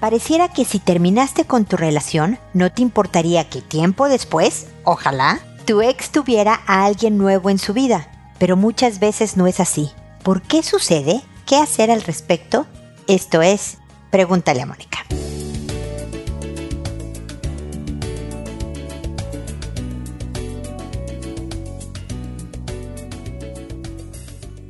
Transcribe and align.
Pareciera 0.00 0.48
que 0.48 0.64
si 0.64 0.78
terminaste 0.78 1.44
con 1.44 1.64
tu 1.64 1.76
relación, 1.76 2.38
no 2.54 2.70
te 2.70 2.82
importaría 2.82 3.48
que 3.48 3.62
tiempo 3.62 4.08
después, 4.08 4.68
ojalá, 4.84 5.40
tu 5.66 5.82
ex 5.82 6.10
tuviera 6.10 6.60
a 6.66 6.84
alguien 6.84 7.18
nuevo 7.18 7.50
en 7.50 7.58
su 7.58 7.74
vida. 7.74 8.08
Pero 8.38 8.56
muchas 8.56 9.00
veces 9.00 9.36
no 9.36 9.48
es 9.48 9.58
así. 9.58 9.90
¿Por 10.22 10.42
qué 10.42 10.62
sucede? 10.62 11.22
¿Qué 11.46 11.56
hacer 11.56 11.90
al 11.90 12.02
respecto? 12.02 12.66
Esto 13.08 13.42
es, 13.42 13.78
pregúntale 14.10 14.62
a 14.62 14.66
Mónica. 14.66 14.98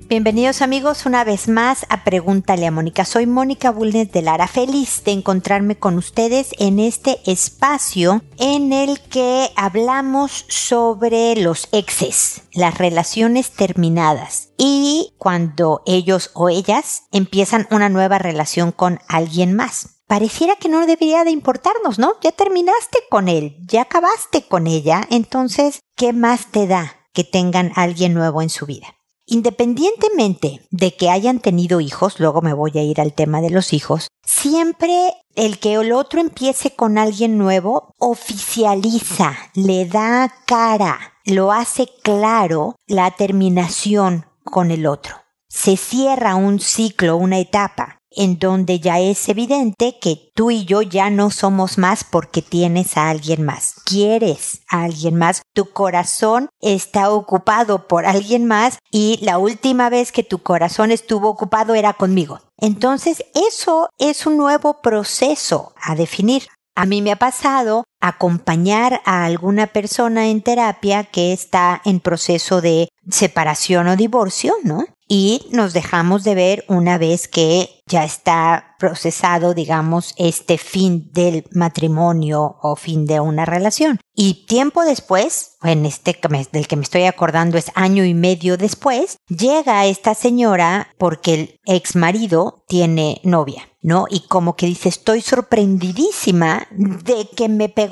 Bienvenidos 0.09 0.62
amigos 0.62 1.04
una 1.04 1.22
vez 1.22 1.48
más 1.48 1.84
a 1.91 2.02
Pregúntale 2.02 2.66
a 2.66 2.70
Mónica. 2.70 3.04
Soy 3.04 3.27
Mónica 3.27 3.70
Bulnes 3.70 4.10
de 4.10 4.23
Lara, 4.23 4.48
feliz 4.48 5.05
de 5.05 5.12
encontrarme 5.12 5.78
con 5.78 5.98
ustedes 5.98 6.52
en 6.59 6.78
este 6.78 7.19
espacio 7.30 8.23
en 8.38 8.73
el 8.73 9.00
que 9.00 9.50
hablamos 9.55 10.47
sobre 10.48 11.36
los 11.36 11.69
exes, 11.73 12.41
las 12.55 12.78
relaciones 12.78 13.50
terminadas 13.50 14.48
y 14.56 15.12
cuando 15.19 15.83
ellos 15.84 16.30
o 16.33 16.48
ellas 16.48 17.02
empiezan 17.12 17.69
una 17.70 17.91
nueva 17.91 18.16
relación 18.16 18.72
con 18.72 19.00
alguien 19.09 19.55
más. 19.55 20.00
Pareciera 20.06 20.56
que 20.56 20.70
no 20.70 20.80
debería 20.86 21.25
de 21.25 21.33
importarnos, 21.33 21.98
¿no? 21.98 22.14
Ya 22.22 22.33
terminaste 22.33 23.00
con 23.11 23.28
él, 23.28 23.59
ya 23.66 23.83
acabaste 23.83 24.48
con 24.48 24.69
ella, 24.69 25.06
entonces, 25.11 25.80
¿qué 25.97 26.14
más 26.14 26.47
te 26.47 26.66
da 26.66 26.97
que 27.12 27.25
tengan 27.25 27.72
alguien 27.75 28.14
nuevo 28.14 28.41
en 28.41 28.48
su 28.48 28.64
vida? 28.64 28.98
Independientemente 29.30 30.62
de 30.70 30.96
que 30.96 31.10
hayan 31.10 31.41
tenido 31.41 31.82
hijos, 31.82 32.19
luego 32.19 32.41
me 32.41 32.55
voy 32.55 32.73
a 32.77 32.82
ir 32.82 32.98
al 32.98 33.12
tema 33.12 33.42
de 33.42 33.50
los 33.50 33.74
hijos, 33.74 34.09
siempre 34.24 35.12
el 35.34 35.58
que 35.58 35.75
el 35.75 35.92
otro 35.92 36.19
empiece 36.19 36.70
con 36.70 36.97
alguien 36.97 37.36
nuevo 37.36 37.94
oficializa, 37.98 39.36
le 39.53 39.84
da 39.84 40.33
cara, 40.47 40.98
lo 41.27 41.53
hace 41.53 41.88
claro 42.03 42.77
la 42.86 43.11
terminación 43.11 44.25
con 44.44 44.70
el 44.70 44.86
otro. 44.86 45.16
Se 45.47 45.77
cierra 45.77 46.34
un 46.34 46.58
ciclo, 46.58 47.19
una 47.19 47.38
etapa 47.38 47.97
en 48.11 48.39
donde 48.39 48.81
ya 48.81 49.01
es 49.01 49.28
evidente 49.28 49.98
que 50.01 50.31
tú 50.34 50.51
y 50.51 50.64
yo 50.64 50.83
ya 50.83 51.11
no 51.11 51.31
somos 51.31 51.78
más 51.78 52.05
porque 52.05 52.42
tienes 52.42 52.97
a 52.97 53.11
alguien 53.11 53.45
más. 53.45 53.75
Quieres 53.84 54.61
a 54.69 54.84
alguien 54.84 55.17
más. 55.17 55.42
Tu 55.55 55.70
corazón 55.70 56.48
está 56.61 57.11
ocupado 57.11 57.87
por 57.89 58.06
alguien 58.06 58.47
más 58.47 58.78
y 58.91 59.19
la 59.23 59.39
última 59.39 59.91
vez 59.91 60.12
que 60.12 60.23
tu 60.23 60.39
corazón 60.39 60.91
estuvo 60.91 61.28
ocupado 61.28 61.75
era 61.75 61.92
conmigo. 61.92 62.41
Entonces 62.56 63.25
eso 63.34 63.89
es 63.98 64.27
un 64.27 64.37
nuevo 64.37 64.81
proceso 64.83 65.72
a 65.81 65.95
definir. 65.95 66.48
A 66.75 66.87
mí 66.87 67.03
me 67.03 67.11
ha 67.11 67.17
pasado 67.17 67.84
acompañar 68.00 69.00
a 69.04 69.24
alguna 69.24 69.68
persona 69.68 70.28
en 70.28 70.42
terapia 70.42 71.04
que 71.04 71.32
está 71.32 71.80
en 71.84 72.00
proceso 72.00 72.60
de 72.60 72.88
separación 73.08 73.88
o 73.88 73.96
divorcio, 73.96 74.54
¿no? 74.64 74.84
y 75.08 75.46
nos 75.50 75.72
dejamos 75.72 76.22
de 76.22 76.34
ver 76.34 76.64
una 76.69 76.98
vez 76.98 77.26
que 77.26 77.82
ya 77.86 78.04
está 78.04 78.76
procesado, 78.78 79.54
digamos, 79.54 80.14
este 80.19 80.58
fin 80.58 81.10
del 81.14 81.44
matrimonio 81.50 82.58
o 82.60 82.76
fin 82.76 83.06
de 83.06 83.19
una 83.19 83.46
relación. 83.46 83.98
Y 84.14 84.46
tiempo 84.46 84.84
después, 84.84 85.56
en 85.62 85.86
este 85.86 86.19
del 86.52 86.69
que 86.69 86.76
me 86.76 86.82
estoy 86.82 87.04
acordando 87.04 87.56
es 87.56 87.72
año 87.74 88.04
y 88.04 88.12
medio 88.12 88.58
después, 88.58 89.16
llega 89.28 89.86
esta 89.86 90.14
señora 90.14 90.88
porque 90.98 91.34
el 91.34 91.60
ex 91.64 91.96
marido 91.96 92.64
tiene 92.69 93.22
novia, 93.24 93.69
¿no? 93.80 94.04
Y 94.10 94.26
como 94.28 94.54
que 94.54 94.66
dice, 94.66 94.91
estoy 94.91 95.22
sorprendidísima 95.22 96.69
de 96.70 97.26
que 97.34 97.48
me 97.48 97.70
pegó 97.70 97.88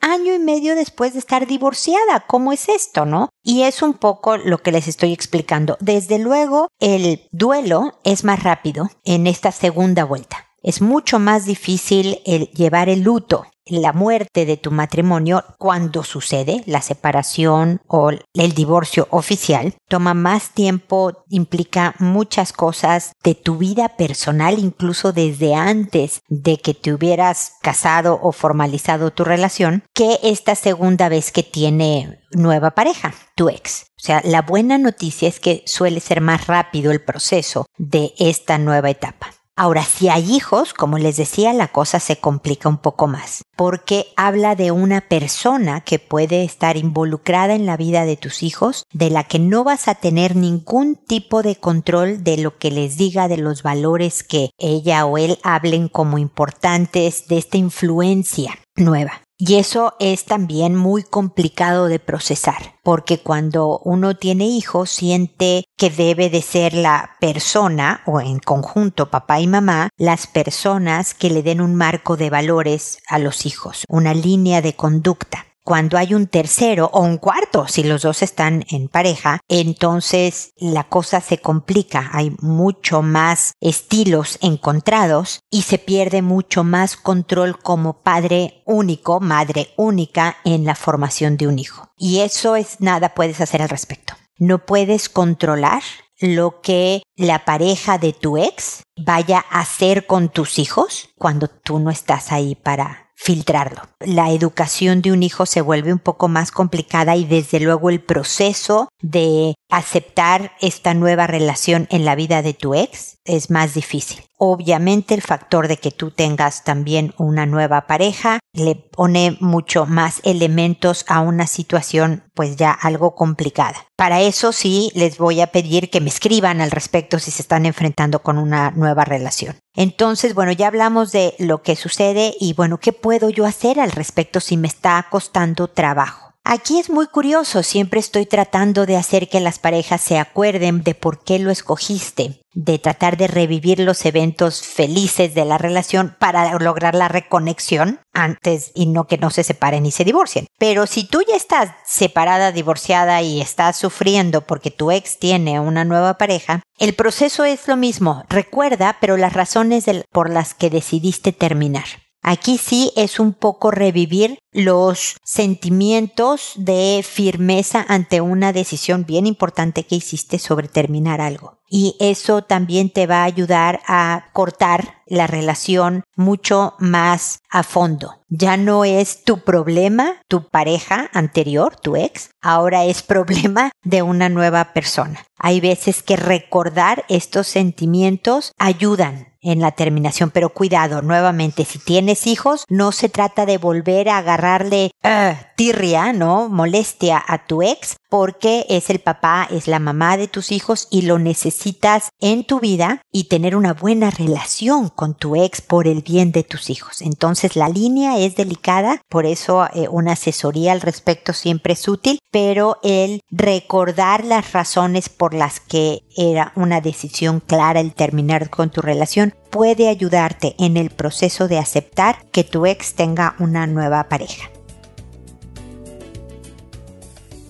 año 0.00 0.34
y 0.34 0.38
medio 0.38 0.74
después 0.74 1.12
de 1.12 1.18
estar 1.18 1.46
divorciada. 1.46 2.24
¿Cómo 2.26 2.52
es 2.52 2.68
esto, 2.68 3.04
no? 3.04 3.28
Y 3.42 3.62
es 3.62 3.82
un 3.82 3.94
poco 3.94 4.36
lo 4.36 4.58
que 4.58 4.72
les 4.72 4.88
estoy 4.88 5.12
explicando. 5.12 5.76
Desde 5.80 6.18
luego, 6.18 6.68
el 6.78 7.28
duelo 7.32 7.98
es 8.04 8.24
más 8.24 8.42
rápido 8.42 8.90
en 9.04 9.26
esta 9.26 9.52
segunda 9.52 10.04
vuelta. 10.04 10.46
Es 10.62 10.82
mucho 10.82 11.18
más 11.18 11.46
difícil 11.46 12.20
el 12.26 12.50
llevar 12.50 12.88
el 12.88 13.00
luto 13.00 13.46
la 13.70 13.92
muerte 13.92 14.46
de 14.46 14.56
tu 14.56 14.70
matrimonio 14.70 15.44
cuando 15.58 16.04
sucede 16.04 16.62
la 16.66 16.82
separación 16.82 17.80
o 17.86 18.10
el 18.10 18.52
divorcio 18.54 19.08
oficial 19.10 19.74
toma 19.88 20.14
más 20.14 20.50
tiempo, 20.50 21.24
implica 21.28 21.94
muchas 21.98 22.52
cosas 22.52 23.12
de 23.24 23.34
tu 23.34 23.56
vida 23.56 23.96
personal, 23.96 24.58
incluso 24.58 25.12
desde 25.12 25.54
antes 25.54 26.22
de 26.28 26.58
que 26.58 26.74
te 26.74 26.92
hubieras 26.92 27.54
casado 27.62 28.18
o 28.22 28.32
formalizado 28.32 29.10
tu 29.10 29.24
relación, 29.24 29.84
que 29.94 30.18
esta 30.22 30.54
segunda 30.54 31.08
vez 31.08 31.32
que 31.32 31.42
tiene 31.42 32.20
nueva 32.32 32.72
pareja, 32.72 33.14
tu 33.34 33.48
ex. 33.48 33.86
O 33.96 34.02
sea, 34.02 34.22
la 34.24 34.42
buena 34.42 34.78
noticia 34.78 35.28
es 35.28 35.40
que 35.40 35.62
suele 35.66 36.00
ser 36.00 36.20
más 36.20 36.46
rápido 36.46 36.90
el 36.90 37.02
proceso 37.02 37.66
de 37.76 38.12
esta 38.18 38.58
nueva 38.58 38.90
etapa. 38.90 39.34
Ahora, 39.62 39.84
si 39.84 40.08
hay 40.08 40.34
hijos, 40.34 40.72
como 40.72 40.96
les 40.96 41.18
decía, 41.18 41.52
la 41.52 41.68
cosa 41.68 42.00
se 42.00 42.16
complica 42.16 42.70
un 42.70 42.78
poco 42.78 43.06
más, 43.08 43.42
porque 43.58 44.06
habla 44.16 44.54
de 44.54 44.70
una 44.70 45.02
persona 45.02 45.82
que 45.82 45.98
puede 45.98 46.44
estar 46.44 46.78
involucrada 46.78 47.54
en 47.54 47.66
la 47.66 47.76
vida 47.76 48.06
de 48.06 48.16
tus 48.16 48.42
hijos, 48.42 48.84
de 48.94 49.10
la 49.10 49.24
que 49.24 49.38
no 49.38 49.62
vas 49.62 49.86
a 49.86 49.96
tener 49.96 50.34
ningún 50.34 50.96
tipo 50.96 51.42
de 51.42 51.56
control 51.56 52.24
de 52.24 52.38
lo 52.38 52.56
que 52.56 52.70
les 52.70 52.96
diga, 52.96 53.28
de 53.28 53.36
los 53.36 53.62
valores 53.62 54.22
que 54.22 54.48
ella 54.56 55.04
o 55.04 55.18
él 55.18 55.38
hablen 55.42 55.88
como 55.88 56.16
importantes, 56.16 57.28
de 57.28 57.36
esta 57.36 57.58
influencia 57.58 58.58
nueva. 58.76 59.20
Y 59.42 59.54
eso 59.54 59.94
es 60.00 60.26
también 60.26 60.76
muy 60.76 61.02
complicado 61.02 61.86
de 61.86 61.98
procesar, 61.98 62.74
porque 62.82 63.20
cuando 63.20 63.80
uno 63.84 64.14
tiene 64.14 64.44
hijos 64.44 64.90
siente 64.90 65.64
que 65.78 65.88
debe 65.88 66.28
de 66.28 66.42
ser 66.42 66.74
la 66.74 67.12
persona, 67.20 68.02
o 68.04 68.20
en 68.20 68.38
conjunto 68.38 69.08
papá 69.08 69.40
y 69.40 69.46
mamá, 69.46 69.88
las 69.96 70.26
personas 70.26 71.14
que 71.14 71.30
le 71.30 71.42
den 71.42 71.62
un 71.62 71.74
marco 71.74 72.18
de 72.18 72.28
valores 72.28 72.98
a 73.08 73.18
los 73.18 73.46
hijos, 73.46 73.84
una 73.88 74.12
línea 74.12 74.60
de 74.60 74.76
conducta 74.76 75.46
cuando 75.70 75.98
hay 75.98 76.14
un 76.14 76.26
tercero 76.26 76.90
o 76.92 77.02
un 77.02 77.18
cuarto, 77.18 77.68
si 77.68 77.84
los 77.84 78.02
dos 78.02 78.22
están 78.22 78.64
en 78.70 78.88
pareja, 78.88 79.38
entonces 79.46 80.52
la 80.56 80.82
cosa 80.82 81.20
se 81.20 81.38
complica, 81.38 82.10
hay 82.12 82.34
mucho 82.40 83.02
más 83.02 83.52
estilos 83.60 84.40
encontrados 84.42 85.44
y 85.48 85.62
se 85.62 85.78
pierde 85.78 86.22
mucho 86.22 86.64
más 86.64 86.96
control 86.96 87.56
como 87.56 88.02
padre 88.02 88.64
único, 88.66 89.20
madre 89.20 89.68
única 89.76 90.38
en 90.42 90.64
la 90.64 90.74
formación 90.74 91.36
de 91.36 91.46
un 91.46 91.60
hijo. 91.60 91.92
Y 91.96 92.18
eso 92.18 92.56
es 92.56 92.80
nada 92.80 93.14
puedes 93.14 93.40
hacer 93.40 93.62
al 93.62 93.68
respecto. 93.68 94.14
No 94.38 94.66
puedes 94.66 95.08
controlar 95.08 95.84
lo 96.18 96.62
que 96.62 97.04
la 97.14 97.44
pareja 97.44 97.96
de 97.96 98.12
tu 98.12 98.38
ex 98.38 98.82
vaya 98.96 99.44
a 99.50 99.60
hacer 99.60 100.08
con 100.08 100.30
tus 100.30 100.58
hijos 100.58 101.10
cuando 101.16 101.46
tú 101.46 101.78
no 101.78 101.92
estás 101.92 102.32
ahí 102.32 102.56
para 102.56 103.09
filtrarlo. 103.22 103.82
La 104.00 104.30
educación 104.30 105.02
de 105.02 105.12
un 105.12 105.22
hijo 105.22 105.44
se 105.44 105.60
vuelve 105.60 105.92
un 105.92 105.98
poco 105.98 106.28
más 106.28 106.50
complicada 106.50 107.16
y 107.16 107.26
desde 107.26 107.60
luego 107.60 107.90
el 107.90 108.00
proceso 108.00 108.88
de 109.02 109.56
aceptar 109.70 110.52
esta 110.60 110.94
nueva 110.94 111.26
relación 111.26 111.86
en 111.90 112.06
la 112.06 112.14
vida 112.14 112.40
de 112.40 112.54
tu 112.54 112.74
ex 112.74 113.18
es 113.36 113.50
más 113.50 113.74
difícil. 113.74 114.22
Obviamente 114.38 115.14
el 115.14 115.22
factor 115.22 115.68
de 115.68 115.76
que 115.76 115.90
tú 115.90 116.10
tengas 116.10 116.64
también 116.64 117.14
una 117.18 117.46
nueva 117.46 117.86
pareja 117.86 118.38
le 118.52 118.74
pone 118.74 119.36
mucho 119.40 119.86
más 119.86 120.20
elementos 120.24 121.04
a 121.08 121.20
una 121.20 121.46
situación 121.46 122.24
pues 122.34 122.56
ya 122.56 122.72
algo 122.72 123.14
complicada. 123.14 123.86
Para 123.96 124.20
eso 124.20 124.52
sí 124.52 124.90
les 124.94 125.18
voy 125.18 125.40
a 125.40 125.48
pedir 125.48 125.90
que 125.90 126.00
me 126.00 126.08
escriban 126.08 126.60
al 126.60 126.70
respecto 126.70 127.18
si 127.18 127.30
se 127.30 127.42
están 127.42 127.66
enfrentando 127.66 128.22
con 128.22 128.38
una 128.38 128.70
nueva 128.70 129.04
relación. 129.04 129.56
Entonces, 129.74 130.34
bueno, 130.34 130.52
ya 130.52 130.68
hablamos 130.68 131.12
de 131.12 131.34
lo 131.38 131.62
que 131.62 131.76
sucede 131.76 132.34
y 132.40 132.54
bueno, 132.54 132.78
¿qué 132.78 132.92
puedo 132.92 133.30
yo 133.30 133.46
hacer 133.46 133.78
al 133.78 133.92
respecto 133.92 134.40
si 134.40 134.56
me 134.56 134.68
está 134.68 135.06
costando 135.10 135.68
trabajo? 135.68 136.29
Aquí 136.52 136.80
es 136.80 136.90
muy 136.90 137.06
curioso, 137.06 137.62
siempre 137.62 138.00
estoy 138.00 138.26
tratando 138.26 138.84
de 138.84 138.96
hacer 138.96 139.28
que 139.28 139.38
las 139.38 139.60
parejas 139.60 140.00
se 140.00 140.18
acuerden 140.18 140.82
de 140.82 140.96
por 140.96 141.22
qué 141.22 141.38
lo 141.38 141.52
escogiste, 141.52 142.40
de 142.54 142.80
tratar 142.80 143.16
de 143.16 143.28
revivir 143.28 143.78
los 143.78 144.04
eventos 144.04 144.62
felices 144.62 145.32
de 145.36 145.44
la 145.44 145.58
relación 145.58 146.16
para 146.18 146.58
lograr 146.58 146.96
la 146.96 147.06
reconexión 147.06 148.00
antes 148.12 148.72
y 148.74 148.86
no 148.86 149.06
que 149.06 149.16
no 149.16 149.30
se 149.30 149.44
separen 149.44 149.86
y 149.86 149.92
se 149.92 150.02
divorcien. 150.02 150.48
Pero 150.58 150.88
si 150.88 151.06
tú 151.06 151.22
ya 151.22 151.36
estás 151.36 151.70
separada, 151.84 152.50
divorciada 152.50 153.22
y 153.22 153.40
estás 153.40 153.76
sufriendo 153.76 154.40
porque 154.40 154.72
tu 154.72 154.90
ex 154.90 155.20
tiene 155.20 155.60
una 155.60 155.84
nueva 155.84 156.18
pareja, 156.18 156.64
el 156.80 156.94
proceso 156.94 157.44
es 157.44 157.68
lo 157.68 157.76
mismo. 157.76 158.24
Recuerda, 158.28 158.96
pero 159.00 159.16
las 159.16 159.34
razones 159.34 159.84
por 160.10 160.28
las 160.28 160.54
que 160.54 160.68
decidiste 160.68 161.30
terminar. 161.30 161.84
Aquí 162.22 162.58
sí 162.58 162.92
es 162.96 163.18
un 163.18 163.32
poco 163.32 163.70
revivir 163.70 164.38
los 164.52 165.16
sentimientos 165.24 166.52
de 166.56 167.04
firmeza 167.08 167.84
ante 167.88 168.20
una 168.20 168.52
decisión 168.52 169.06
bien 169.06 169.26
importante 169.26 169.84
que 169.84 169.96
hiciste 169.96 170.38
sobre 170.38 170.68
terminar 170.68 171.20
algo. 171.20 171.58
Y 171.72 171.96
eso 172.00 172.42
también 172.42 172.90
te 172.90 173.06
va 173.06 173.22
a 173.22 173.24
ayudar 173.24 173.80
a 173.86 174.26
cortar 174.32 175.02
la 175.06 175.28
relación 175.28 176.02
mucho 176.16 176.74
más 176.78 177.38
a 177.48 177.62
fondo. 177.62 178.16
Ya 178.28 178.56
no 178.56 178.84
es 178.84 179.22
tu 179.22 179.44
problema, 179.44 180.16
tu 180.28 180.48
pareja 180.48 181.08
anterior, 181.12 181.76
tu 181.76 181.94
ex, 181.96 182.30
ahora 182.42 182.84
es 182.84 183.02
problema 183.02 183.70
de 183.84 184.02
una 184.02 184.28
nueva 184.28 184.72
persona. 184.72 185.24
Hay 185.38 185.60
veces 185.60 186.02
que 186.02 186.16
recordar 186.16 187.04
estos 187.08 187.46
sentimientos 187.46 188.52
ayudan 188.58 189.29
en 189.42 189.60
la 189.60 189.72
terminación, 189.72 190.30
pero 190.30 190.50
cuidado, 190.50 191.02
nuevamente, 191.02 191.64
si 191.64 191.78
tienes 191.78 192.26
hijos, 192.26 192.64
no 192.68 192.92
se 192.92 193.08
trata 193.08 193.46
de 193.46 193.58
volver 193.58 194.08
a 194.08 194.18
agarrarle 194.18 194.92
uh, 195.04 195.34
tirria, 195.56 196.12
¿no? 196.12 196.48
Molestia 196.48 197.22
a 197.26 197.46
tu 197.46 197.62
ex, 197.62 197.96
porque 198.08 198.66
es 198.68 198.90
el 198.90 198.98
papá, 198.98 199.46
es 199.50 199.68
la 199.68 199.78
mamá 199.78 200.16
de 200.16 200.28
tus 200.28 200.52
hijos 200.52 200.88
y 200.90 201.02
lo 201.02 201.18
necesitas 201.18 202.10
en 202.20 202.44
tu 202.44 202.60
vida 202.60 203.02
y 203.12 203.24
tener 203.24 203.56
una 203.56 203.72
buena 203.72 204.10
relación 204.10 204.88
con 204.88 205.14
tu 205.14 205.36
ex 205.36 205.60
por 205.60 205.86
el 205.86 206.02
bien 206.02 206.32
de 206.32 206.42
tus 206.42 206.70
hijos. 206.70 207.00
Entonces 207.00 207.56
la 207.56 207.68
línea 207.68 208.18
es 208.18 208.36
delicada, 208.36 209.00
por 209.08 209.26
eso 209.26 209.66
eh, 209.72 209.88
una 209.88 210.12
asesoría 210.12 210.72
al 210.72 210.80
respecto 210.80 211.32
siempre 211.32 211.74
es 211.74 211.88
útil, 211.88 212.18
pero 212.30 212.78
el 212.82 213.22
recordar 213.30 214.24
las 214.24 214.52
razones 214.52 215.08
por 215.08 215.34
las 215.34 215.60
que 215.60 216.02
era 216.16 216.52
una 216.56 216.80
decisión 216.80 217.40
clara 217.40 217.80
el 217.80 217.94
terminar 217.94 218.50
con 218.50 218.70
tu 218.70 218.80
relación 218.82 219.29
puede 219.50 219.88
ayudarte 219.88 220.54
en 220.58 220.76
el 220.76 220.90
proceso 220.90 221.48
de 221.48 221.58
aceptar 221.58 222.24
que 222.32 222.44
tu 222.44 222.66
ex 222.66 222.94
tenga 222.94 223.34
una 223.38 223.66
nueva 223.66 224.08
pareja. 224.08 224.50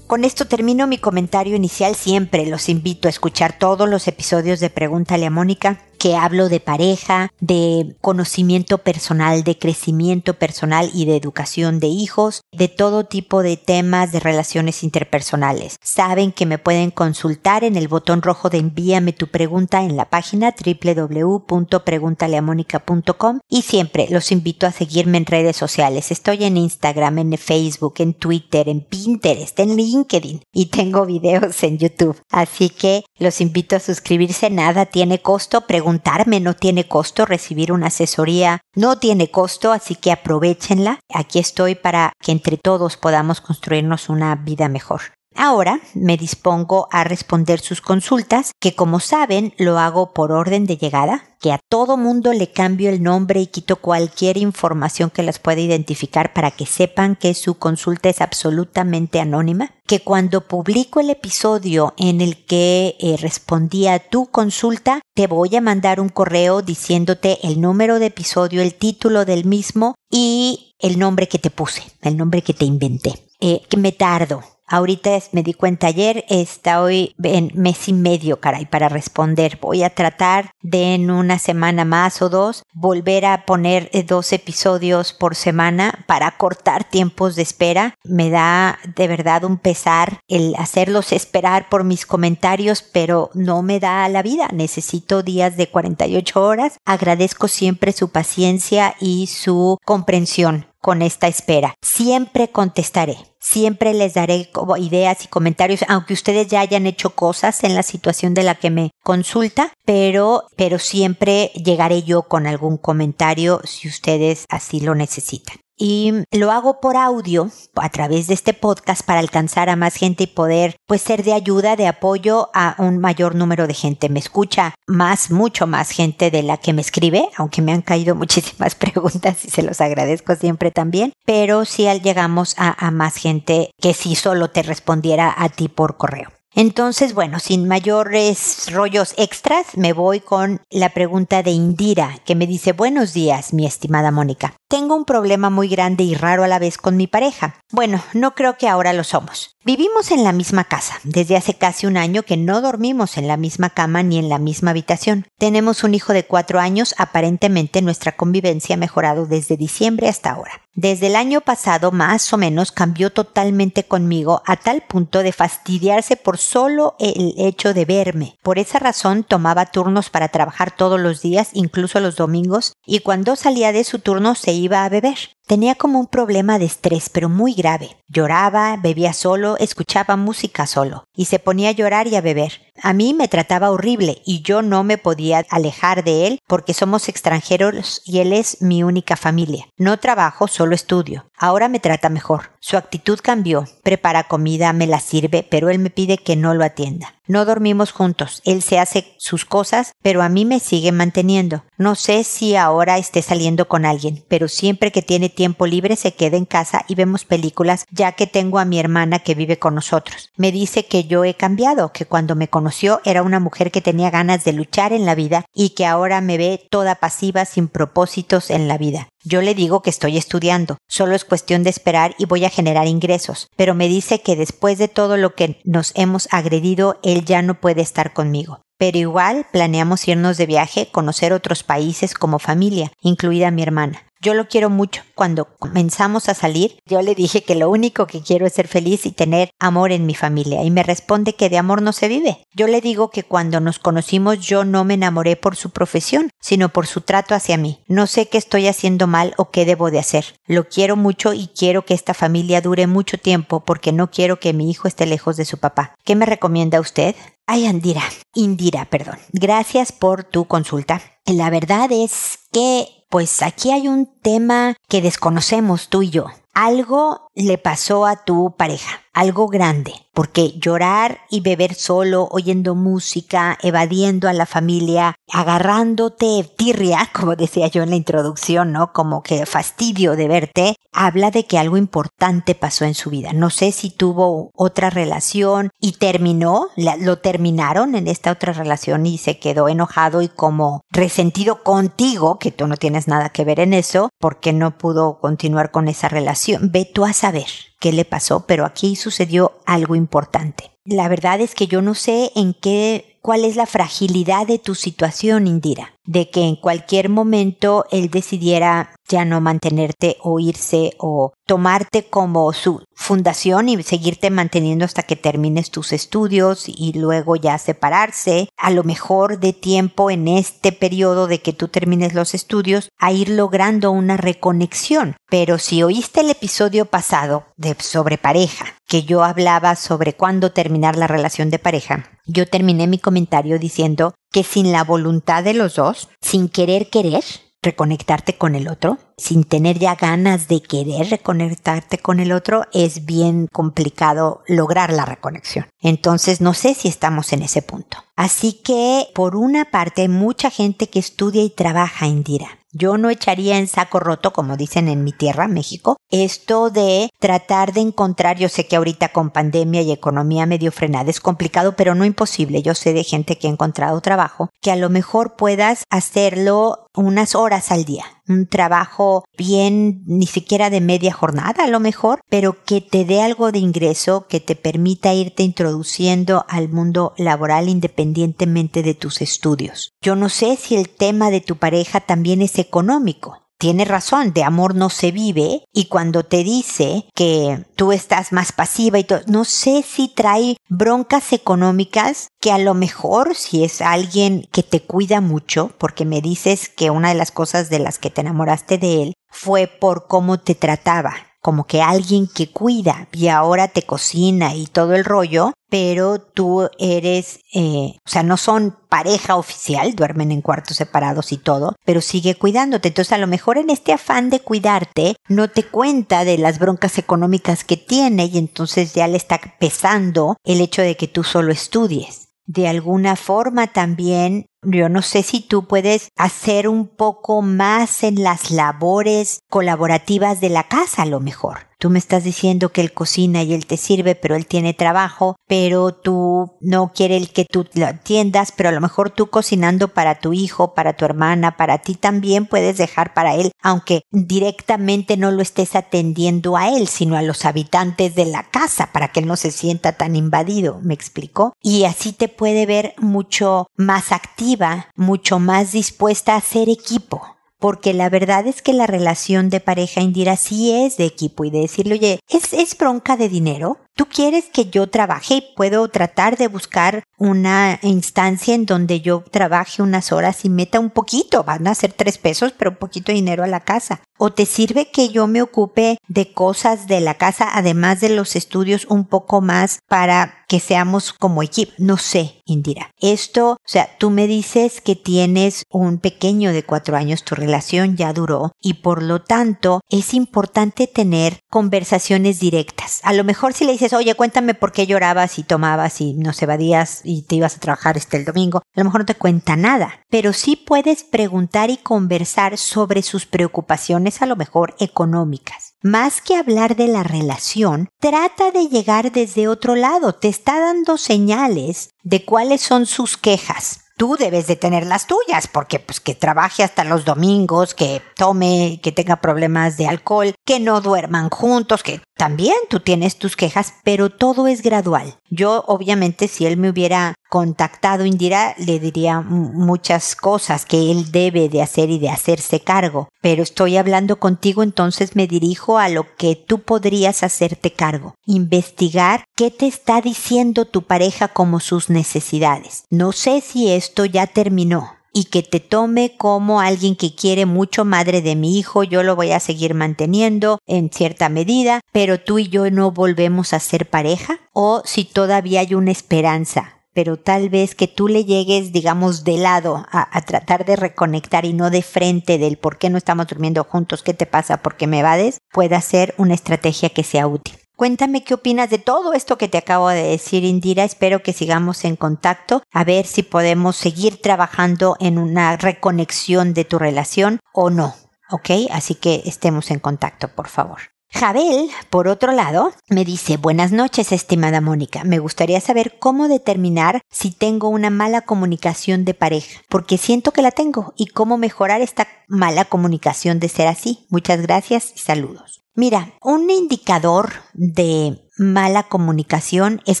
Con 0.06 0.24
esto 0.24 0.46
termino 0.46 0.88
mi 0.88 0.98
comentario 0.98 1.54
inicial. 1.54 1.94
Siempre 1.94 2.46
los 2.46 2.68
invito 2.68 3.06
a 3.06 3.10
escuchar 3.10 3.58
todos 3.58 3.88
los 3.88 4.08
episodios 4.08 4.58
de 4.58 4.68
Pregúntale 4.68 5.26
a 5.26 5.30
Mónica 5.30 5.84
que 6.00 6.16
hablo 6.16 6.48
de 6.48 6.58
pareja, 6.60 7.30
de 7.40 7.94
conocimiento 8.00 8.78
personal, 8.78 9.44
de 9.44 9.58
crecimiento 9.58 10.38
personal 10.38 10.90
y 10.94 11.04
de 11.04 11.14
educación 11.14 11.78
de 11.78 11.88
hijos, 11.88 12.40
de 12.52 12.68
todo 12.68 13.04
tipo 13.04 13.42
de 13.42 13.58
temas 13.58 14.10
de 14.10 14.18
relaciones 14.18 14.82
interpersonales. 14.82 15.76
Saben 15.82 16.32
que 16.32 16.46
me 16.46 16.56
pueden 16.56 16.90
consultar 16.90 17.64
en 17.64 17.76
el 17.76 17.86
botón 17.86 18.22
rojo 18.22 18.48
de 18.48 18.56
envíame 18.56 19.12
tu 19.12 19.26
pregunta 19.26 19.82
en 19.82 19.98
la 19.98 20.06
página 20.06 20.54
www.preguntaleamónica.com 20.56 23.40
y 23.50 23.60
siempre 23.60 24.06
los 24.08 24.32
invito 24.32 24.66
a 24.66 24.72
seguirme 24.72 25.18
en 25.18 25.26
redes 25.26 25.58
sociales. 25.58 26.10
Estoy 26.10 26.44
en 26.44 26.56
Instagram, 26.56 27.18
en 27.18 27.36
Facebook, 27.36 27.96
en 27.98 28.14
Twitter, 28.14 28.70
en 28.70 28.80
Pinterest, 28.80 29.60
en 29.60 29.76
LinkedIn 29.76 30.40
y 30.50 30.66
tengo 30.66 31.04
videos 31.04 31.62
en 31.62 31.76
YouTube. 31.76 32.18
Así 32.30 32.70
que 32.70 33.04
los 33.18 33.42
invito 33.42 33.76
a 33.76 33.80
suscribirse. 33.80 34.48
Nada 34.48 34.86
tiene 34.86 35.20
costo 35.20 35.66
preguntarme, 35.90 36.38
no 36.38 36.54
tiene 36.54 36.86
costo 36.86 37.26
recibir 37.26 37.72
una 37.72 37.88
asesoría, 37.88 38.60
no 38.76 38.98
tiene 38.98 39.32
costo, 39.32 39.72
así 39.72 39.96
que 39.96 40.12
aprovechenla. 40.12 41.00
Aquí 41.12 41.40
estoy 41.40 41.74
para 41.74 42.12
que 42.20 42.30
entre 42.30 42.56
todos 42.56 42.96
podamos 42.96 43.40
construirnos 43.40 44.08
una 44.08 44.36
vida 44.36 44.68
mejor. 44.68 45.00
Ahora 45.36 45.80
me 45.94 46.16
dispongo 46.16 46.88
a 46.90 47.04
responder 47.04 47.60
sus 47.60 47.80
consultas, 47.80 48.52
que 48.60 48.74
como 48.74 48.98
saben 48.98 49.54
lo 49.58 49.78
hago 49.78 50.12
por 50.12 50.32
orden 50.32 50.66
de 50.66 50.76
llegada, 50.76 51.36
que 51.40 51.52
a 51.52 51.60
todo 51.68 51.96
mundo 51.96 52.32
le 52.32 52.52
cambio 52.52 52.90
el 52.90 53.02
nombre 53.02 53.40
y 53.40 53.46
quito 53.46 53.76
cualquier 53.76 54.36
información 54.36 55.08
que 55.08 55.22
las 55.22 55.38
pueda 55.38 55.60
identificar 55.60 56.32
para 56.32 56.50
que 56.50 56.66
sepan 56.66 57.16
que 57.16 57.34
su 57.34 57.54
consulta 57.54 58.08
es 58.08 58.20
absolutamente 58.20 59.20
anónima, 59.20 59.70
que 59.86 60.00
cuando 60.00 60.46
publico 60.46 61.00
el 61.00 61.10
episodio 61.10 61.94
en 61.96 62.20
el 62.20 62.44
que 62.44 62.96
eh, 62.98 63.16
respondí 63.16 63.86
a 63.86 64.00
tu 64.00 64.26
consulta, 64.26 65.00
te 65.14 65.28
voy 65.28 65.54
a 65.56 65.60
mandar 65.60 66.00
un 66.00 66.08
correo 66.08 66.60
diciéndote 66.60 67.38
el 67.44 67.60
número 67.60 67.98
de 67.98 68.06
episodio, 68.06 68.62
el 68.62 68.74
título 68.74 69.24
del 69.24 69.44
mismo 69.44 69.94
y 70.10 70.74
el 70.80 70.98
nombre 70.98 71.28
que 71.28 71.38
te 71.38 71.50
puse, 71.50 71.82
el 72.02 72.16
nombre 72.16 72.42
que 72.42 72.52
te 72.52 72.64
inventé. 72.64 73.14
Eh, 73.42 73.62
que 73.70 73.78
me 73.78 73.92
tardo, 73.92 74.42
Ahorita 74.72 75.10
me 75.32 75.42
di 75.42 75.52
cuenta 75.52 75.88
ayer, 75.88 76.24
está 76.28 76.80
hoy 76.80 77.16
en 77.24 77.50
mes 77.54 77.88
y 77.88 77.92
medio, 77.92 78.38
caray, 78.38 78.66
para 78.66 78.88
responder. 78.88 79.58
Voy 79.60 79.82
a 79.82 79.90
tratar 79.90 80.52
de 80.62 80.94
en 80.94 81.10
una 81.10 81.40
semana 81.40 81.84
más 81.84 82.22
o 82.22 82.28
dos 82.28 82.62
volver 82.72 83.26
a 83.26 83.46
poner 83.46 83.90
eh, 83.92 84.04
dos 84.04 84.32
episodios 84.32 85.12
por 85.12 85.34
semana 85.34 86.04
para 86.06 86.30
cortar 86.36 86.84
tiempos 86.84 87.34
de 87.34 87.42
espera. 87.42 87.94
Me 88.04 88.30
da 88.30 88.78
de 88.94 89.08
verdad 89.08 89.42
un 89.42 89.58
pesar 89.58 90.20
el 90.28 90.54
hacerlos 90.56 91.10
esperar 91.10 91.68
por 91.68 91.82
mis 91.82 92.06
comentarios, 92.06 92.80
pero 92.82 93.30
no 93.34 93.62
me 93.62 93.80
da 93.80 94.08
la 94.08 94.22
vida. 94.22 94.48
Necesito 94.52 95.24
días 95.24 95.56
de 95.56 95.68
48 95.68 96.40
horas. 96.40 96.78
Agradezco 96.84 97.48
siempre 97.48 97.90
su 97.90 98.10
paciencia 98.10 98.94
y 99.00 99.26
su 99.26 99.78
comprensión 99.84 100.66
con 100.80 101.02
esta 101.02 101.26
espera. 101.26 101.74
Siempre 101.82 102.50
contestaré. 102.50 103.29
Siempre 103.40 103.94
les 103.94 104.14
daré 104.14 104.50
ideas 104.78 105.24
y 105.24 105.28
comentarios, 105.28 105.80
aunque 105.88 106.12
ustedes 106.12 106.48
ya 106.48 106.60
hayan 106.60 106.86
hecho 106.86 107.10
cosas 107.10 107.64
en 107.64 107.74
la 107.74 107.82
situación 107.82 108.34
de 108.34 108.42
la 108.42 108.54
que 108.54 108.70
me 108.70 108.90
consulta, 109.02 109.72
pero, 109.84 110.44
pero 110.56 110.78
siempre 110.78 111.50
llegaré 111.54 112.02
yo 112.02 112.22
con 112.22 112.46
algún 112.46 112.76
comentario 112.76 113.60
si 113.64 113.88
ustedes 113.88 114.44
así 114.50 114.80
lo 114.80 114.94
necesitan 114.94 115.59
y 115.80 116.12
lo 116.30 116.52
hago 116.52 116.78
por 116.78 116.98
audio 116.98 117.50
a 117.74 117.88
través 117.88 118.26
de 118.26 118.34
este 118.34 118.52
podcast 118.52 119.02
para 119.02 119.18
alcanzar 119.18 119.70
a 119.70 119.76
más 119.76 119.94
gente 119.94 120.24
y 120.24 120.26
poder 120.26 120.76
pues 120.86 121.00
ser 121.00 121.24
de 121.24 121.32
ayuda, 121.32 121.74
de 121.74 121.88
apoyo 121.88 122.50
a 122.52 122.76
un 122.78 122.98
mayor 122.98 123.34
número 123.34 123.66
de 123.66 123.72
gente. 123.72 124.10
Me 124.10 124.20
escucha 124.20 124.74
más, 124.86 125.30
mucho 125.30 125.66
más 125.66 125.90
gente 125.90 126.30
de 126.30 126.42
la 126.42 126.58
que 126.58 126.74
me 126.74 126.82
escribe, 126.82 127.30
aunque 127.36 127.62
me 127.62 127.72
han 127.72 127.82
caído 127.82 128.14
muchísimas 128.20 128.74
preguntas 128.74 129.44
y 129.46 129.50
se 129.50 129.62
los 129.62 129.80
agradezco 129.80 130.36
siempre 130.36 130.70
también, 130.70 131.14
pero 131.24 131.64
sí 131.64 131.86
llegamos 132.02 132.54
a, 132.58 132.86
a 132.86 132.90
más 132.90 133.16
gente 133.16 133.70
que 133.80 133.94
si 133.94 134.14
solo 134.14 134.50
te 134.50 134.62
respondiera 134.62 135.34
a 135.36 135.48
ti 135.48 135.68
por 135.68 135.96
correo. 135.96 136.28
Entonces, 136.54 137.14
bueno, 137.14 137.38
sin 137.38 137.68
mayores 137.68 138.72
rollos 138.72 139.14
extras, 139.16 139.76
me 139.76 139.92
voy 139.92 140.20
con 140.20 140.60
la 140.68 140.88
pregunta 140.88 141.42
de 141.42 141.52
Indira, 141.52 142.18
que 142.24 142.34
me 142.34 142.46
dice, 142.46 142.72
buenos 142.72 143.12
días, 143.12 143.52
mi 143.52 143.66
estimada 143.66 144.10
Mónica. 144.10 144.54
Tengo 144.68 144.96
un 144.96 145.04
problema 145.04 145.48
muy 145.48 145.68
grande 145.68 146.04
y 146.04 146.14
raro 146.14 146.42
a 146.42 146.48
la 146.48 146.58
vez 146.58 146.76
con 146.76 146.96
mi 146.96 147.06
pareja. 147.06 147.54
Bueno, 147.70 148.02
no 148.14 148.34
creo 148.34 148.56
que 148.56 148.68
ahora 148.68 148.92
lo 148.92 149.04
somos. 149.04 149.56
Vivimos 149.62 150.10
en 150.10 150.24
la 150.24 150.32
misma 150.32 150.64
casa. 150.64 150.98
Desde 151.04 151.36
hace 151.36 151.54
casi 151.54 151.86
un 151.86 151.98
año 151.98 152.22
que 152.22 152.38
no 152.38 152.62
dormimos 152.62 153.18
en 153.18 153.28
la 153.28 153.36
misma 153.36 153.68
cama 153.68 154.02
ni 154.02 154.18
en 154.18 154.30
la 154.30 154.38
misma 154.38 154.70
habitación. 154.70 155.26
Tenemos 155.38 155.84
un 155.84 155.94
hijo 155.94 156.14
de 156.14 156.24
cuatro 156.24 156.60
años. 156.60 156.94
Aparentemente 156.96 157.82
nuestra 157.82 158.16
convivencia 158.16 158.74
ha 158.74 158.78
mejorado 158.78 159.26
desde 159.26 159.58
diciembre 159.58 160.08
hasta 160.08 160.30
ahora. 160.30 160.62
Desde 160.72 161.08
el 161.08 161.16
año 161.16 161.42
pasado 161.42 161.92
más 161.92 162.32
o 162.32 162.38
menos 162.38 162.72
cambió 162.72 163.12
totalmente 163.12 163.84
conmigo 163.84 164.40
a 164.46 164.56
tal 164.56 164.82
punto 164.88 165.22
de 165.22 165.32
fastidiarse 165.32 166.16
por 166.16 166.38
solo 166.40 166.96
el 166.98 167.34
hecho 167.36 167.74
de 167.74 167.84
verme. 167.84 168.38
Por 168.42 168.58
esa 168.58 168.78
razón 168.78 169.24
tomaba 169.24 169.66
turnos 169.66 170.10
para 170.10 170.28
trabajar 170.28 170.74
todos 170.74 170.98
los 170.98 171.22
días, 171.22 171.50
incluso 171.52 172.00
los 172.00 172.16
domingos, 172.16 172.74
y 172.84 173.00
cuando 173.00 173.36
salía 173.36 173.72
de 173.72 173.84
su 173.84 173.98
turno 173.98 174.34
se 174.34 174.52
iba 174.52 174.84
a 174.84 174.88
beber. 174.88 175.18
Tenía 175.50 175.74
como 175.74 175.98
un 175.98 176.06
problema 176.06 176.60
de 176.60 176.66
estrés, 176.66 177.08
pero 177.08 177.28
muy 177.28 177.54
grave. 177.54 177.96
Lloraba, 178.06 178.76
bebía 178.76 179.12
solo, 179.12 179.56
escuchaba 179.58 180.14
música 180.14 180.64
solo, 180.64 181.08
y 181.12 181.24
se 181.24 181.40
ponía 181.40 181.70
a 181.70 181.72
llorar 181.72 182.06
y 182.06 182.14
a 182.14 182.20
beber. 182.20 182.52
A 182.82 182.92
mí 182.92 183.14
me 183.14 183.28
trataba 183.28 183.70
horrible 183.70 184.22
y 184.24 184.42
yo 184.42 184.62
no 184.62 184.84
me 184.84 184.96
podía 184.96 185.44
alejar 185.50 186.02
de 186.02 186.26
él 186.26 186.38
porque 186.46 186.72
somos 186.72 187.08
extranjeros 187.08 188.00
y 188.06 188.20
él 188.20 188.32
es 188.32 188.62
mi 188.62 188.82
única 188.82 189.16
familia. 189.16 189.66
No 189.76 189.98
trabajo, 189.98 190.48
solo 190.48 190.74
estudio. 190.74 191.26
Ahora 191.36 191.68
me 191.68 191.78
trata 191.78 192.08
mejor. 192.08 192.52
Su 192.60 192.76
actitud 192.76 193.18
cambió. 193.22 193.64
Prepara 193.82 194.24
comida, 194.24 194.72
me 194.72 194.86
la 194.86 195.00
sirve, 195.00 195.46
pero 195.48 195.68
él 195.68 195.78
me 195.78 195.90
pide 195.90 196.18
que 196.18 196.36
no 196.36 196.54
lo 196.54 196.64
atienda. 196.64 197.14
No 197.26 197.44
dormimos 197.44 197.92
juntos. 197.92 198.40
Él 198.44 198.62
se 198.62 198.78
hace 198.78 199.14
sus 199.18 199.44
cosas, 199.44 199.92
pero 200.02 200.22
a 200.22 200.28
mí 200.28 200.44
me 200.44 200.58
sigue 200.58 200.90
manteniendo. 200.90 201.64
No 201.76 201.94
sé 201.94 202.24
si 202.24 202.56
ahora 202.56 202.98
esté 202.98 203.22
saliendo 203.22 203.68
con 203.68 203.84
alguien, 203.84 204.24
pero 204.28 204.48
siempre 204.48 204.90
que 204.90 205.02
tiene 205.02 205.28
tiempo 205.28 205.39
libre 205.66 205.96
se 205.96 206.14
queda 206.14 206.36
en 206.36 206.44
casa 206.44 206.84
y 206.88 206.94
vemos 206.94 207.24
películas, 207.24 207.86
ya 207.90 208.12
que 208.12 208.26
tengo 208.26 208.58
a 208.58 208.64
mi 208.64 208.78
hermana 208.78 209.20
que 209.20 209.34
vive 209.34 209.58
con 209.58 209.74
nosotros. 209.74 210.30
Me 210.36 210.52
dice 210.52 210.86
que 210.86 211.04
yo 211.04 211.24
he 211.24 211.34
cambiado, 211.34 211.92
que 211.92 212.06
cuando 212.06 212.34
me 212.34 212.48
conoció 212.48 213.00
era 213.04 213.22
una 213.22 213.40
mujer 213.40 213.70
que 213.70 213.80
tenía 213.80 214.10
ganas 214.10 214.44
de 214.44 214.52
luchar 214.52 214.92
en 214.92 215.06
la 215.06 215.14
vida 215.14 215.44
y 215.54 215.70
que 215.70 215.86
ahora 215.86 216.20
me 216.20 216.38
ve 216.38 216.66
toda 216.70 216.96
pasiva 216.96 217.44
sin 217.44 217.68
propósitos 217.68 218.50
en 218.50 218.68
la 218.68 218.78
vida. 218.78 219.08
Yo 219.22 219.42
le 219.42 219.54
digo 219.54 219.82
que 219.82 219.90
estoy 219.90 220.16
estudiando, 220.16 220.78
solo 220.88 221.14
es 221.14 221.24
cuestión 221.24 221.62
de 221.62 221.70
esperar 221.70 222.14
y 222.18 222.24
voy 222.24 222.44
a 222.44 222.50
generar 222.50 222.86
ingresos, 222.86 223.48
pero 223.56 223.74
me 223.74 223.86
dice 223.86 224.22
que 224.22 224.36
después 224.36 224.78
de 224.78 224.88
todo 224.88 225.16
lo 225.16 225.34
que 225.34 225.60
nos 225.64 225.92
hemos 225.94 226.28
agredido, 226.30 226.98
él 227.02 227.24
ya 227.24 227.42
no 227.42 227.60
puede 227.60 227.82
estar 227.82 228.12
conmigo. 228.12 228.62
Pero 228.78 228.96
igual 228.96 229.46
planeamos 229.52 230.08
irnos 230.08 230.38
de 230.38 230.46
viaje, 230.46 230.88
conocer 230.90 231.34
otros 231.34 231.62
países 231.62 232.14
como 232.14 232.38
familia, 232.38 232.90
incluida 233.02 233.50
mi 233.50 233.62
hermana. 233.62 234.09
Yo 234.20 234.34
lo 234.34 234.48
quiero 234.48 234.68
mucho. 234.68 235.02
Cuando 235.14 235.46
comenzamos 235.58 236.28
a 236.28 236.34
salir, 236.34 236.78
yo 236.84 237.00
le 237.00 237.14
dije 237.14 237.42
que 237.42 237.54
lo 237.54 237.70
único 237.70 238.06
que 238.06 238.20
quiero 238.20 238.46
es 238.46 238.52
ser 238.52 238.68
feliz 238.68 239.06
y 239.06 239.12
tener 239.12 239.50
amor 239.58 239.92
en 239.92 240.04
mi 240.04 240.14
familia. 240.14 240.62
Y 240.62 240.70
me 240.70 240.82
responde 240.82 241.34
que 241.34 241.48
de 241.48 241.56
amor 241.56 241.80
no 241.80 241.92
se 241.92 242.08
vive. 242.08 242.44
Yo 242.54 242.66
le 242.66 242.82
digo 242.82 243.10
que 243.10 243.22
cuando 243.22 243.60
nos 243.60 243.78
conocimos 243.78 244.38
yo 244.38 244.64
no 244.64 244.84
me 244.84 244.94
enamoré 244.94 245.36
por 245.36 245.56
su 245.56 245.70
profesión, 245.70 246.30
sino 246.38 246.68
por 246.68 246.86
su 246.86 247.00
trato 247.00 247.34
hacia 247.34 247.56
mí. 247.56 247.80
No 247.88 248.06
sé 248.06 248.28
qué 248.28 248.36
estoy 248.36 248.66
haciendo 248.66 249.06
mal 249.06 249.32
o 249.38 249.50
qué 249.50 249.64
debo 249.64 249.90
de 249.90 249.98
hacer. 249.98 250.34
Lo 250.46 250.68
quiero 250.68 250.96
mucho 250.96 251.32
y 251.32 251.48
quiero 251.48 251.86
que 251.86 251.94
esta 251.94 252.12
familia 252.12 252.60
dure 252.60 252.86
mucho 252.86 253.16
tiempo 253.16 253.60
porque 253.60 253.92
no 253.92 254.10
quiero 254.10 254.38
que 254.38 254.52
mi 254.52 254.70
hijo 254.70 254.86
esté 254.86 255.06
lejos 255.06 255.38
de 255.38 255.46
su 255.46 255.56
papá. 255.56 255.94
¿Qué 256.04 256.14
me 256.14 256.26
recomienda 256.26 256.80
usted? 256.80 257.14
Ay, 257.46 257.66
Andira, 257.66 258.02
Indira, 258.34 258.84
perdón. 258.84 259.18
Gracias 259.32 259.92
por 259.92 260.24
tu 260.24 260.44
consulta. 260.44 261.00
La 261.26 261.50
verdad 261.50 261.90
es 261.90 262.38
que, 262.52 262.86
pues 263.10 263.42
aquí 263.42 263.72
hay 263.72 263.88
un 263.88 264.06
tema 264.22 264.76
que 264.88 265.02
desconocemos 265.02 265.88
tú 265.88 266.02
y 266.02 266.10
yo. 266.10 266.26
Algo 266.52 267.30
le 267.34 267.58
pasó 267.58 268.06
a 268.06 268.24
tu 268.24 268.54
pareja, 268.56 269.02
algo 269.12 269.46
grande, 269.46 269.94
porque 270.12 270.58
llorar 270.58 271.20
y 271.30 271.40
beber 271.40 271.74
solo, 271.74 272.28
oyendo 272.32 272.74
música, 272.74 273.56
evadiendo 273.62 274.28
a 274.28 274.32
la 274.32 274.46
familia, 274.46 275.14
agarrándote 275.32 276.50
tirria, 276.56 277.08
como 277.14 277.36
decía 277.36 277.68
yo 277.68 277.82
en 277.82 277.90
la 277.90 277.96
introducción, 277.96 278.72
¿no? 278.72 278.92
Como 278.92 279.22
que 279.22 279.46
fastidio 279.46 280.16
de 280.16 280.28
verte, 280.28 280.76
habla 280.92 281.30
de 281.30 281.46
que 281.46 281.56
algo 281.56 281.76
importante 281.76 282.56
pasó 282.56 282.84
en 282.84 282.94
su 282.94 283.10
vida. 283.10 283.32
No 283.32 283.50
sé 283.50 283.70
si 283.70 283.90
tuvo 283.90 284.50
otra 284.54 284.90
relación 284.90 285.70
y 285.80 285.92
terminó, 285.92 286.66
lo 286.76 287.18
terminaron 287.18 287.94
en 287.94 288.08
esta 288.08 288.32
otra 288.32 288.52
relación 288.52 289.06
y 289.06 289.18
se 289.18 289.38
quedó 289.38 289.68
enojado 289.68 290.20
y 290.20 290.28
como 290.28 290.82
resentido 290.90 291.62
contigo, 291.62 292.38
que 292.38 292.50
tú 292.50 292.66
no 292.66 292.76
tienes 292.76 293.06
nada 293.06 293.28
que 293.30 293.44
ver 293.44 293.60
en 293.60 293.72
eso, 293.72 294.10
porque 294.18 294.52
no 294.52 294.76
pudo 294.76 295.20
continuar 295.20 295.70
con 295.70 295.86
esa 295.86 296.08
relación. 296.08 296.39
Ve 296.60 296.84
tú 296.84 297.04
a 297.04 297.12
saber 297.12 297.46
qué 297.80 297.92
le 297.92 298.04
pasó, 298.04 298.46
pero 298.46 298.64
aquí 298.64 298.96
sucedió 298.96 299.60
algo 299.66 299.94
importante. 299.94 300.70
La 300.84 301.08
verdad 301.08 301.40
es 301.40 301.54
que 301.54 301.66
yo 301.66 301.82
no 301.82 301.94
sé 301.94 302.32
en 302.34 302.54
qué, 302.54 303.18
cuál 303.22 303.44
es 303.44 303.56
la 303.56 303.66
fragilidad 303.66 304.46
de 304.46 304.58
tu 304.58 304.74
situación, 304.74 305.46
Indira, 305.46 305.94
de 306.04 306.30
que 306.30 306.42
en 306.42 306.56
cualquier 306.56 307.08
momento 307.08 307.84
él 307.90 308.10
decidiera 308.10 308.94
ya 309.08 309.24
no 309.24 309.40
mantenerte 309.40 310.16
o 310.22 310.38
irse 310.38 310.94
o 310.98 311.32
tomarte 311.46 312.04
como 312.04 312.52
su 312.52 312.84
fundación 312.94 313.68
y 313.68 313.82
seguirte 313.82 314.30
manteniendo 314.30 314.84
hasta 314.84 315.02
que 315.02 315.16
termines 315.16 315.70
tus 315.70 315.92
estudios 315.92 316.64
y 316.68 316.92
luego 316.92 317.34
ya 317.34 317.58
separarse, 317.58 318.48
a 318.56 318.70
lo 318.70 318.84
mejor 318.84 319.40
de 319.40 319.52
tiempo 319.52 320.10
en 320.10 320.28
este 320.28 320.70
periodo 320.70 321.26
de 321.26 321.40
que 321.40 321.52
tú 321.52 321.66
termines 321.66 322.14
los 322.14 322.34
estudios, 322.34 322.88
a 322.98 323.10
ir 323.10 323.28
logrando 323.30 323.90
una 323.90 324.16
reconexión. 324.16 325.16
Pero 325.28 325.58
si 325.58 325.82
oíste 325.82 326.20
el 326.20 326.30
episodio 326.30 326.86
pasado 326.86 327.46
de 327.56 327.74
sobre 327.80 328.16
pareja, 328.16 328.66
que 328.86 329.02
yo 329.02 329.24
hablaba 329.24 329.74
sobre 329.74 330.14
cuándo 330.14 330.52
terminar 330.52 330.96
la 330.96 331.08
relación 331.08 331.50
de 331.50 331.58
pareja, 331.58 332.10
yo 332.26 332.46
terminé 332.46 332.86
mi 332.86 332.98
comentario 332.98 333.58
diciendo 333.58 334.14
que 334.30 334.44
sin 334.44 334.72
la 334.72 334.84
voluntad 334.84 335.44
de 335.44 335.54
los 335.54 335.76
dos, 335.76 336.08
sin 336.20 336.48
querer 336.48 336.88
querer, 336.90 337.24
reconectarte 337.62 338.38
con 338.38 338.54
el 338.54 338.68
otro, 338.68 338.98
sin 339.16 339.44
tener 339.44 339.78
ya 339.78 339.94
ganas 339.94 340.48
de 340.48 340.62
querer 340.62 341.10
reconectarte 341.10 341.98
con 341.98 342.20
el 342.20 342.32
otro, 342.32 342.64
es 342.72 343.04
bien 343.04 343.48
complicado 343.52 344.42
lograr 344.46 344.92
la 344.92 345.04
reconexión. 345.04 345.66
Entonces 345.80 346.40
no 346.40 346.54
sé 346.54 346.74
si 346.74 346.88
estamos 346.88 347.32
en 347.32 347.42
ese 347.42 347.62
punto. 347.62 347.98
Así 348.16 348.54
que, 348.64 349.08
por 349.14 349.36
una 349.36 349.66
parte, 349.66 350.02
hay 350.02 350.08
mucha 350.08 350.50
gente 350.50 350.88
que 350.88 350.98
estudia 350.98 351.42
y 351.42 351.50
trabaja 351.50 352.06
en 352.06 352.22
Dira. 352.22 352.59
Yo 352.72 352.98
no 352.98 353.10
echaría 353.10 353.58
en 353.58 353.66
saco 353.66 353.98
roto, 353.98 354.32
como 354.32 354.56
dicen 354.56 354.88
en 354.88 355.02
mi 355.02 355.12
tierra, 355.12 355.48
México, 355.48 355.96
esto 356.10 356.70
de 356.70 357.10
tratar 357.18 357.72
de 357.72 357.80
encontrar, 357.80 358.38
yo 358.38 358.48
sé 358.48 358.68
que 358.68 358.76
ahorita 358.76 359.08
con 359.08 359.30
pandemia 359.30 359.82
y 359.82 359.90
economía 359.90 360.46
medio 360.46 360.70
frenada 360.70 361.10
es 361.10 361.20
complicado, 361.20 361.74
pero 361.74 361.96
no 361.96 362.04
imposible. 362.04 362.62
Yo 362.62 362.74
sé 362.74 362.92
de 362.92 363.02
gente 363.02 363.38
que 363.38 363.48
ha 363.48 363.50
encontrado 363.50 364.00
trabajo, 364.00 364.50
que 364.62 364.70
a 364.70 364.76
lo 364.76 364.88
mejor 364.88 365.34
puedas 365.34 365.82
hacerlo 365.90 366.86
unas 366.94 367.34
horas 367.34 367.70
al 367.70 367.84
día. 367.84 368.04
Un 368.28 368.46
trabajo 368.46 369.24
bien, 369.36 370.02
ni 370.06 370.26
siquiera 370.26 370.70
de 370.70 370.80
media 370.80 371.12
jornada 371.12 371.64
a 371.64 371.68
lo 371.68 371.80
mejor, 371.80 372.20
pero 372.28 372.64
que 372.64 372.80
te 372.80 373.04
dé 373.04 373.22
algo 373.22 373.52
de 373.52 373.58
ingreso, 373.58 374.26
que 374.28 374.40
te 374.40 374.56
permita 374.56 375.12
irte 375.14 375.42
introduciendo 375.42 376.44
al 376.48 376.68
mundo 376.68 377.14
laboral 377.16 377.68
independientemente 377.68 378.82
de 378.82 378.94
tus 378.94 379.20
estudios. 379.20 379.92
Yo 380.00 380.16
no 380.16 380.28
sé 380.28 380.56
si 380.56 380.76
el 380.76 380.88
tema 380.88 381.30
de 381.30 381.40
tu 381.40 381.56
pareja 381.56 382.00
también 382.00 382.42
es 382.42 382.58
económico 382.58 383.49
tiene 383.60 383.84
razón, 383.84 384.32
de 384.32 384.42
amor 384.42 384.74
no 384.74 384.88
se 384.88 385.12
vive 385.12 385.64
y 385.70 385.84
cuando 385.84 386.24
te 386.24 386.42
dice 386.42 387.04
que 387.14 387.66
tú 387.76 387.92
estás 387.92 388.32
más 388.32 388.52
pasiva 388.52 388.98
y 388.98 389.04
todo, 389.04 389.20
no 389.26 389.44
sé 389.44 389.84
si 389.86 390.08
trae 390.08 390.56
broncas 390.70 391.34
económicas 391.34 392.28
que 392.40 392.52
a 392.52 392.58
lo 392.58 392.72
mejor 392.72 393.36
si 393.36 393.62
es 393.62 393.82
alguien 393.82 394.48
que 394.50 394.62
te 394.62 394.80
cuida 394.80 395.20
mucho, 395.20 395.74
porque 395.76 396.06
me 396.06 396.22
dices 396.22 396.70
que 396.70 396.88
una 396.88 397.10
de 397.10 397.16
las 397.16 397.32
cosas 397.32 397.68
de 397.68 397.80
las 397.80 397.98
que 397.98 398.08
te 398.08 398.22
enamoraste 398.22 398.78
de 398.78 399.02
él 399.02 399.12
fue 399.28 399.66
por 399.66 400.06
cómo 400.06 400.40
te 400.40 400.54
trataba, 400.54 401.14
como 401.40 401.66
que 401.66 401.82
alguien 401.82 402.26
que 402.26 402.50
cuida 402.50 403.08
y 403.12 403.28
ahora 403.28 403.68
te 403.68 403.82
cocina 403.82 404.54
y 404.54 404.66
todo 404.66 404.94
el 404.94 405.04
rollo, 405.04 405.52
pero 405.70 406.20
tú 406.20 406.68
eres, 406.78 407.40
eh, 407.54 407.94
o 408.04 408.08
sea, 408.08 408.22
no 408.22 408.36
son 408.36 408.76
pareja 408.88 409.36
oficial, 409.36 409.94
duermen 409.94 410.32
en 410.32 410.42
cuartos 410.42 410.76
separados 410.76 411.32
y 411.32 411.38
todo, 411.38 411.76
pero 411.84 412.00
sigue 412.00 412.34
cuidándote. 412.34 412.88
Entonces, 412.88 413.12
a 413.12 413.18
lo 413.18 413.26
mejor 413.26 413.56
en 413.56 413.70
este 413.70 413.92
afán 413.92 414.30
de 414.30 414.40
cuidarte, 414.40 415.16
no 415.28 415.48
te 415.48 415.62
cuenta 415.62 416.24
de 416.24 416.38
las 416.38 416.58
broncas 416.58 416.98
económicas 416.98 417.64
que 417.64 417.76
tiene 417.76 418.26
y 418.26 418.38
entonces 418.38 418.94
ya 418.94 419.06
le 419.06 419.16
está 419.16 419.40
pesando 419.58 420.36
el 420.44 420.60
hecho 420.60 420.82
de 420.82 420.96
que 420.96 421.08
tú 421.08 421.22
solo 421.22 421.52
estudies 421.52 422.29
de 422.52 422.66
alguna 422.66 423.14
forma 423.14 423.68
también, 423.68 424.46
yo 424.62 424.88
no 424.88 425.02
sé 425.02 425.22
si 425.22 425.40
tú 425.40 425.68
puedes 425.68 426.08
hacer 426.16 426.66
un 426.66 426.88
poco 426.88 427.42
más 427.42 428.02
en 428.02 428.24
las 428.24 428.50
labores 428.50 429.38
colaborativas 429.48 430.40
de 430.40 430.48
la 430.48 430.64
casa 430.64 431.02
a 431.02 431.06
lo 431.06 431.20
mejor. 431.20 431.69
Tú 431.80 431.88
me 431.88 431.98
estás 431.98 432.24
diciendo 432.24 432.72
que 432.72 432.82
él 432.82 432.92
cocina 432.92 433.42
y 433.42 433.54
él 433.54 433.64
te 433.64 433.78
sirve, 433.78 434.14
pero 434.14 434.36
él 434.36 434.44
tiene 434.44 434.74
trabajo, 434.74 435.36
pero 435.46 435.94
tú 435.94 436.58
no 436.60 436.92
quieres 436.94 437.30
que 437.30 437.46
tú 437.46 437.66
lo 437.72 437.86
atiendas, 437.86 438.52
pero 438.54 438.68
a 438.68 438.72
lo 438.72 438.82
mejor 438.82 439.08
tú 439.08 439.28
cocinando 439.30 439.88
para 439.88 440.16
tu 440.16 440.34
hijo, 440.34 440.74
para 440.74 440.92
tu 440.92 441.06
hermana, 441.06 441.56
para 441.56 441.78
ti 441.78 441.94
también 441.94 442.44
puedes 442.44 442.76
dejar 442.76 443.14
para 443.14 443.34
él, 443.34 443.52
aunque 443.62 444.02
directamente 444.10 445.16
no 445.16 445.30
lo 445.30 445.40
estés 445.40 445.74
atendiendo 445.74 446.58
a 446.58 446.68
él, 446.68 446.86
sino 446.86 447.16
a 447.16 447.22
los 447.22 447.46
habitantes 447.46 448.14
de 448.14 448.26
la 448.26 448.42
casa, 448.50 448.90
para 448.92 449.08
que 449.08 449.20
él 449.20 449.26
no 449.26 449.36
se 449.36 449.50
sienta 449.50 449.92
tan 449.92 450.16
invadido, 450.16 450.80
¿me 450.82 450.92
explicó? 450.92 451.54
Y 451.62 451.84
así 451.84 452.12
te 452.12 452.28
puede 452.28 452.66
ver 452.66 452.92
mucho 452.98 453.68
más 453.74 454.12
activa, 454.12 454.88
mucho 454.96 455.38
más 455.38 455.72
dispuesta 455.72 456.34
a 456.34 456.38
hacer 456.40 456.68
equipo 456.68 457.39
porque 457.60 457.94
la 457.94 458.08
verdad 458.08 458.46
es 458.46 458.62
que 458.62 458.72
la 458.72 458.86
relación 458.86 459.50
de 459.50 459.60
pareja 459.60 460.00
Indira 460.00 460.36
sí 460.36 460.72
es 460.72 460.96
de 460.96 461.04
equipo 461.04 461.44
y 461.44 461.50
de 461.50 461.60
decirle, 461.60 461.94
oye, 461.94 462.20
¿es, 462.28 462.52
es 462.52 462.76
bronca 462.76 463.16
de 463.16 463.28
dinero? 463.28 463.78
¿Tú 463.96 464.06
quieres 464.06 464.46
que 464.46 464.70
yo 464.70 464.88
trabaje 464.88 465.34
y 465.34 465.54
puedo 465.56 465.86
tratar 465.88 466.36
de 466.38 466.48
buscar 466.48 467.04
una 467.18 467.78
instancia 467.82 468.54
en 468.54 468.64
donde 468.64 469.00
yo 469.02 469.22
trabaje 469.30 469.82
unas 469.82 470.10
horas 470.10 470.44
y 470.44 470.48
meta 470.48 470.80
un 470.80 470.90
poquito? 470.90 471.44
Van 471.44 471.66
a 471.66 471.74
ser 471.74 471.92
tres 471.92 472.16
pesos, 472.16 472.54
pero 472.56 472.70
un 472.70 472.78
poquito 472.78 473.12
de 473.12 473.16
dinero 473.16 473.44
a 473.44 473.48
la 473.48 473.60
casa. 473.60 474.00
¿O 474.22 474.32
te 474.32 474.44
sirve 474.46 474.90
que 474.90 475.08
yo 475.08 475.26
me 475.26 475.40
ocupe 475.42 475.98
de 476.08 476.32
cosas 476.32 476.86
de 476.86 477.00
la 477.00 477.14
casa, 477.14 477.48
además 477.52 478.00
de 478.00 478.10
los 478.10 478.36
estudios, 478.36 478.86
un 478.86 479.06
poco 479.06 479.40
más 479.40 479.78
para 479.88 480.44
que 480.46 480.60
seamos 480.60 481.12
como 481.12 481.42
equipo? 481.42 481.72
No 481.78 481.96
sé, 481.96 482.42
Indira. 482.44 482.90
Esto, 483.00 483.52
o 483.52 483.56
sea, 483.64 483.96
tú 483.98 484.10
me 484.10 484.26
dices 484.26 484.82
que 484.82 484.94
tienes 484.94 485.64
un 485.70 485.98
pequeño 485.98 486.52
de 486.52 486.64
cuatro 486.64 486.96
años, 486.96 487.24
tu 487.24 487.34
relación 487.34 487.96
ya 487.96 488.12
duró 488.12 488.52
y 488.60 488.74
por 488.74 489.02
lo 489.02 489.22
tanto 489.22 489.80
es 489.88 490.12
importante 490.12 490.86
tener 490.86 491.40
conversaciones 491.48 492.40
directas. 492.40 493.00
A 493.04 493.14
lo 493.14 493.24
mejor 493.24 493.54
si 493.54 493.64
le 493.64 493.72
dices, 493.80 493.96
oye, 493.96 494.14
cuéntame 494.14 494.54
por 494.54 494.72
qué 494.72 494.86
llorabas 494.86 495.38
y 495.38 495.42
tomabas 495.42 496.00
y 496.00 496.12
nos 496.14 496.40
evadías 496.42 497.00
y 497.02 497.22
te 497.22 497.36
ibas 497.36 497.56
a 497.56 497.60
trabajar 497.60 497.96
este 497.96 498.18
el 498.18 498.26
domingo, 498.26 498.58
a 498.58 498.80
lo 498.80 498.84
mejor 498.84 499.00
no 499.00 499.06
te 499.06 499.14
cuenta 499.14 499.56
nada, 499.56 500.04
pero 500.10 500.32
sí 500.32 500.56
puedes 500.56 501.02
preguntar 501.02 501.70
y 501.70 501.78
conversar 501.78 502.58
sobre 502.58 503.02
sus 503.02 503.26
preocupaciones 503.26 504.20
a 504.20 504.26
lo 504.26 504.36
mejor 504.36 504.74
económicas. 504.78 505.74
Más 505.82 506.20
que 506.20 506.36
hablar 506.36 506.76
de 506.76 506.88
la 506.88 507.02
relación, 507.02 507.88
trata 507.98 508.50
de 508.50 508.68
llegar 508.68 509.12
desde 509.12 509.48
otro 509.48 509.76
lado, 509.76 510.14
te 510.14 510.28
está 510.28 510.60
dando 510.60 510.98
señales 510.98 511.90
de 512.02 512.24
cuáles 512.24 512.60
son 512.60 512.84
sus 512.84 513.16
quejas. 513.16 513.86
Tú 513.96 514.16
debes 514.18 514.46
de 514.46 514.56
tener 514.56 514.86
las 514.86 515.06
tuyas, 515.06 515.46
porque 515.46 515.78
pues 515.78 516.00
que 516.00 516.14
trabaje 516.14 516.62
hasta 516.62 516.84
los 516.84 517.04
domingos, 517.04 517.74
que 517.74 518.00
tome, 518.16 518.80
que 518.82 518.92
tenga 518.92 519.16
problemas 519.16 519.76
de 519.76 519.88
alcohol, 519.88 520.34
que 520.46 520.58
no 520.58 520.80
duerman 520.80 521.28
juntos, 521.28 521.82
que 521.82 522.00
también 522.20 522.56
tú 522.68 522.80
tienes 522.80 523.16
tus 523.16 523.34
quejas, 523.34 523.72
pero 523.82 524.10
todo 524.10 524.46
es 524.46 524.60
gradual. 524.60 525.16
Yo, 525.30 525.64
obviamente, 525.66 526.28
si 526.28 526.44
él 526.44 526.58
me 526.58 526.68
hubiera 526.68 527.14
contactado 527.30 528.04
Indira, 528.04 528.54
le 528.58 528.78
diría 528.78 529.22
muchas 529.22 530.16
cosas 530.16 530.66
que 530.66 530.90
él 530.90 531.12
debe 531.12 531.48
de 531.48 531.62
hacer 531.62 531.88
y 531.88 531.98
de 531.98 532.10
hacerse 532.10 532.60
cargo. 532.60 533.08
Pero 533.22 533.42
estoy 533.42 533.78
hablando 533.78 534.20
contigo, 534.20 534.62
entonces 534.62 535.16
me 535.16 535.26
dirijo 535.26 535.78
a 535.78 535.88
lo 535.88 536.14
que 536.16 536.36
tú 536.36 536.58
podrías 536.58 537.22
hacerte 537.22 537.72
cargo. 537.72 538.14
Investigar 538.26 539.24
qué 539.34 539.50
te 539.50 539.66
está 539.66 540.02
diciendo 540.02 540.66
tu 540.66 540.82
pareja 540.82 541.28
como 541.28 541.58
sus 541.58 541.88
necesidades. 541.88 542.84
No 542.90 543.12
sé 543.12 543.40
si 543.40 543.72
esto 543.72 544.04
ya 544.04 544.26
terminó 544.26 544.99
y 545.12 545.24
que 545.24 545.42
te 545.42 545.60
tome 545.60 546.16
como 546.16 546.60
alguien 546.60 546.96
que 546.96 547.14
quiere 547.14 547.46
mucho 547.46 547.84
madre 547.84 548.22
de 548.22 548.36
mi 548.36 548.58
hijo, 548.58 548.84
yo 548.84 549.02
lo 549.02 549.16
voy 549.16 549.32
a 549.32 549.40
seguir 549.40 549.74
manteniendo 549.74 550.58
en 550.66 550.90
cierta 550.90 551.28
medida, 551.28 551.80
pero 551.92 552.20
tú 552.20 552.38
y 552.38 552.48
yo 552.48 552.70
no 552.70 552.90
volvemos 552.90 553.52
a 553.52 553.60
ser 553.60 553.88
pareja, 553.88 554.40
o 554.52 554.82
si 554.84 555.04
todavía 555.04 555.60
hay 555.60 555.74
una 555.74 555.90
esperanza, 555.90 556.80
pero 556.92 557.16
tal 557.16 557.48
vez 557.48 557.74
que 557.74 557.88
tú 557.88 558.08
le 558.08 558.24
llegues, 558.24 558.72
digamos, 558.72 559.24
de 559.24 559.38
lado 559.38 559.84
a, 559.90 560.20
tratar 560.22 560.64
de 560.64 560.76
reconectar 560.76 561.44
y 561.44 561.52
no 561.52 561.70
de 561.70 561.82
frente 561.82 562.38
del 562.38 562.56
por 562.56 562.78
qué 562.78 562.90
no 562.90 562.98
estamos 562.98 563.26
durmiendo 563.26 563.64
juntos, 563.64 564.02
qué 564.02 564.14
te 564.14 564.26
pasa, 564.26 564.62
por 564.62 564.76
qué 564.76 564.86
me 564.86 565.02
vades, 565.02 565.38
pueda 565.52 565.80
ser 565.80 566.14
una 566.18 566.34
estrategia 566.34 566.90
que 566.90 567.04
sea 567.04 567.26
útil. 567.26 567.59
Cuéntame 567.80 568.24
qué 568.24 568.34
opinas 568.34 568.68
de 568.68 568.76
todo 568.76 569.14
esto 569.14 569.38
que 569.38 569.48
te 569.48 569.56
acabo 569.56 569.88
de 569.88 570.02
decir, 570.02 570.44
Indira. 570.44 570.84
Espero 570.84 571.22
que 571.22 571.32
sigamos 571.32 571.86
en 571.86 571.96
contacto, 571.96 572.62
a 572.70 572.84
ver 572.84 573.06
si 573.06 573.22
podemos 573.22 573.74
seguir 573.74 574.20
trabajando 574.20 574.96
en 575.00 575.16
una 575.16 575.56
reconexión 575.56 576.52
de 576.52 576.66
tu 576.66 576.78
relación 576.78 577.40
o 577.54 577.70
no. 577.70 577.94
¿Ok? 578.30 578.50
Así 578.70 578.96
que 578.96 579.22
estemos 579.24 579.70
en 579.70 579.78
contacto, 579.78 580.28
por 580.28 580.48
favor. 580.48 580.80
Jabel, 581.08 581.70
por 581.88 582.06
otro 582.06 582.32
lado, 582.32 582.70
me 582.90 583.06
dice, 583.06 583.38
buenas 583.38 583.72
noches, 583.72 584.12
estimada 584.12 584.60
Mónica. 584.60 585.02
Me 585.04 585.18
gustaría 585.18 585.62
saber 585.62 585.98
cómo 585.98 586.28
determinar 586.28 587.00
si 587.10 587.30
tengo 587.30 587.70
una 587.70 587.88
mala 587.88 588.20
comunicación 588.20 589.06
de 589.06 589.14
pareja, 589.14 589.62
porque 589.70 589.96
siento 589.96 590.32
que 590.32 590.42
la 590.42 590.50
tengo, 590.50 590.92
y 590.98 591.06
cómo 591.06 591.38
mejorar 591.38 591.80
esta 591.80 592.06
mala 592.28 592.66
comunicación 592.66 593.40
de 593.40 593.48
ser 593.48 593.68
así. 593.68 594.04
Muchas 594.10 594.42
gracias 594.42 594.92
y 594.94 594.98
saludos. 594.98 595.59
Mira, 595.74 596.14
un 596.22 596.50
indicador 596.50 597.30
de 597.54 598.18
mala 598.36 598.84
comunicación 598.84 599.82
es 599.86 600.00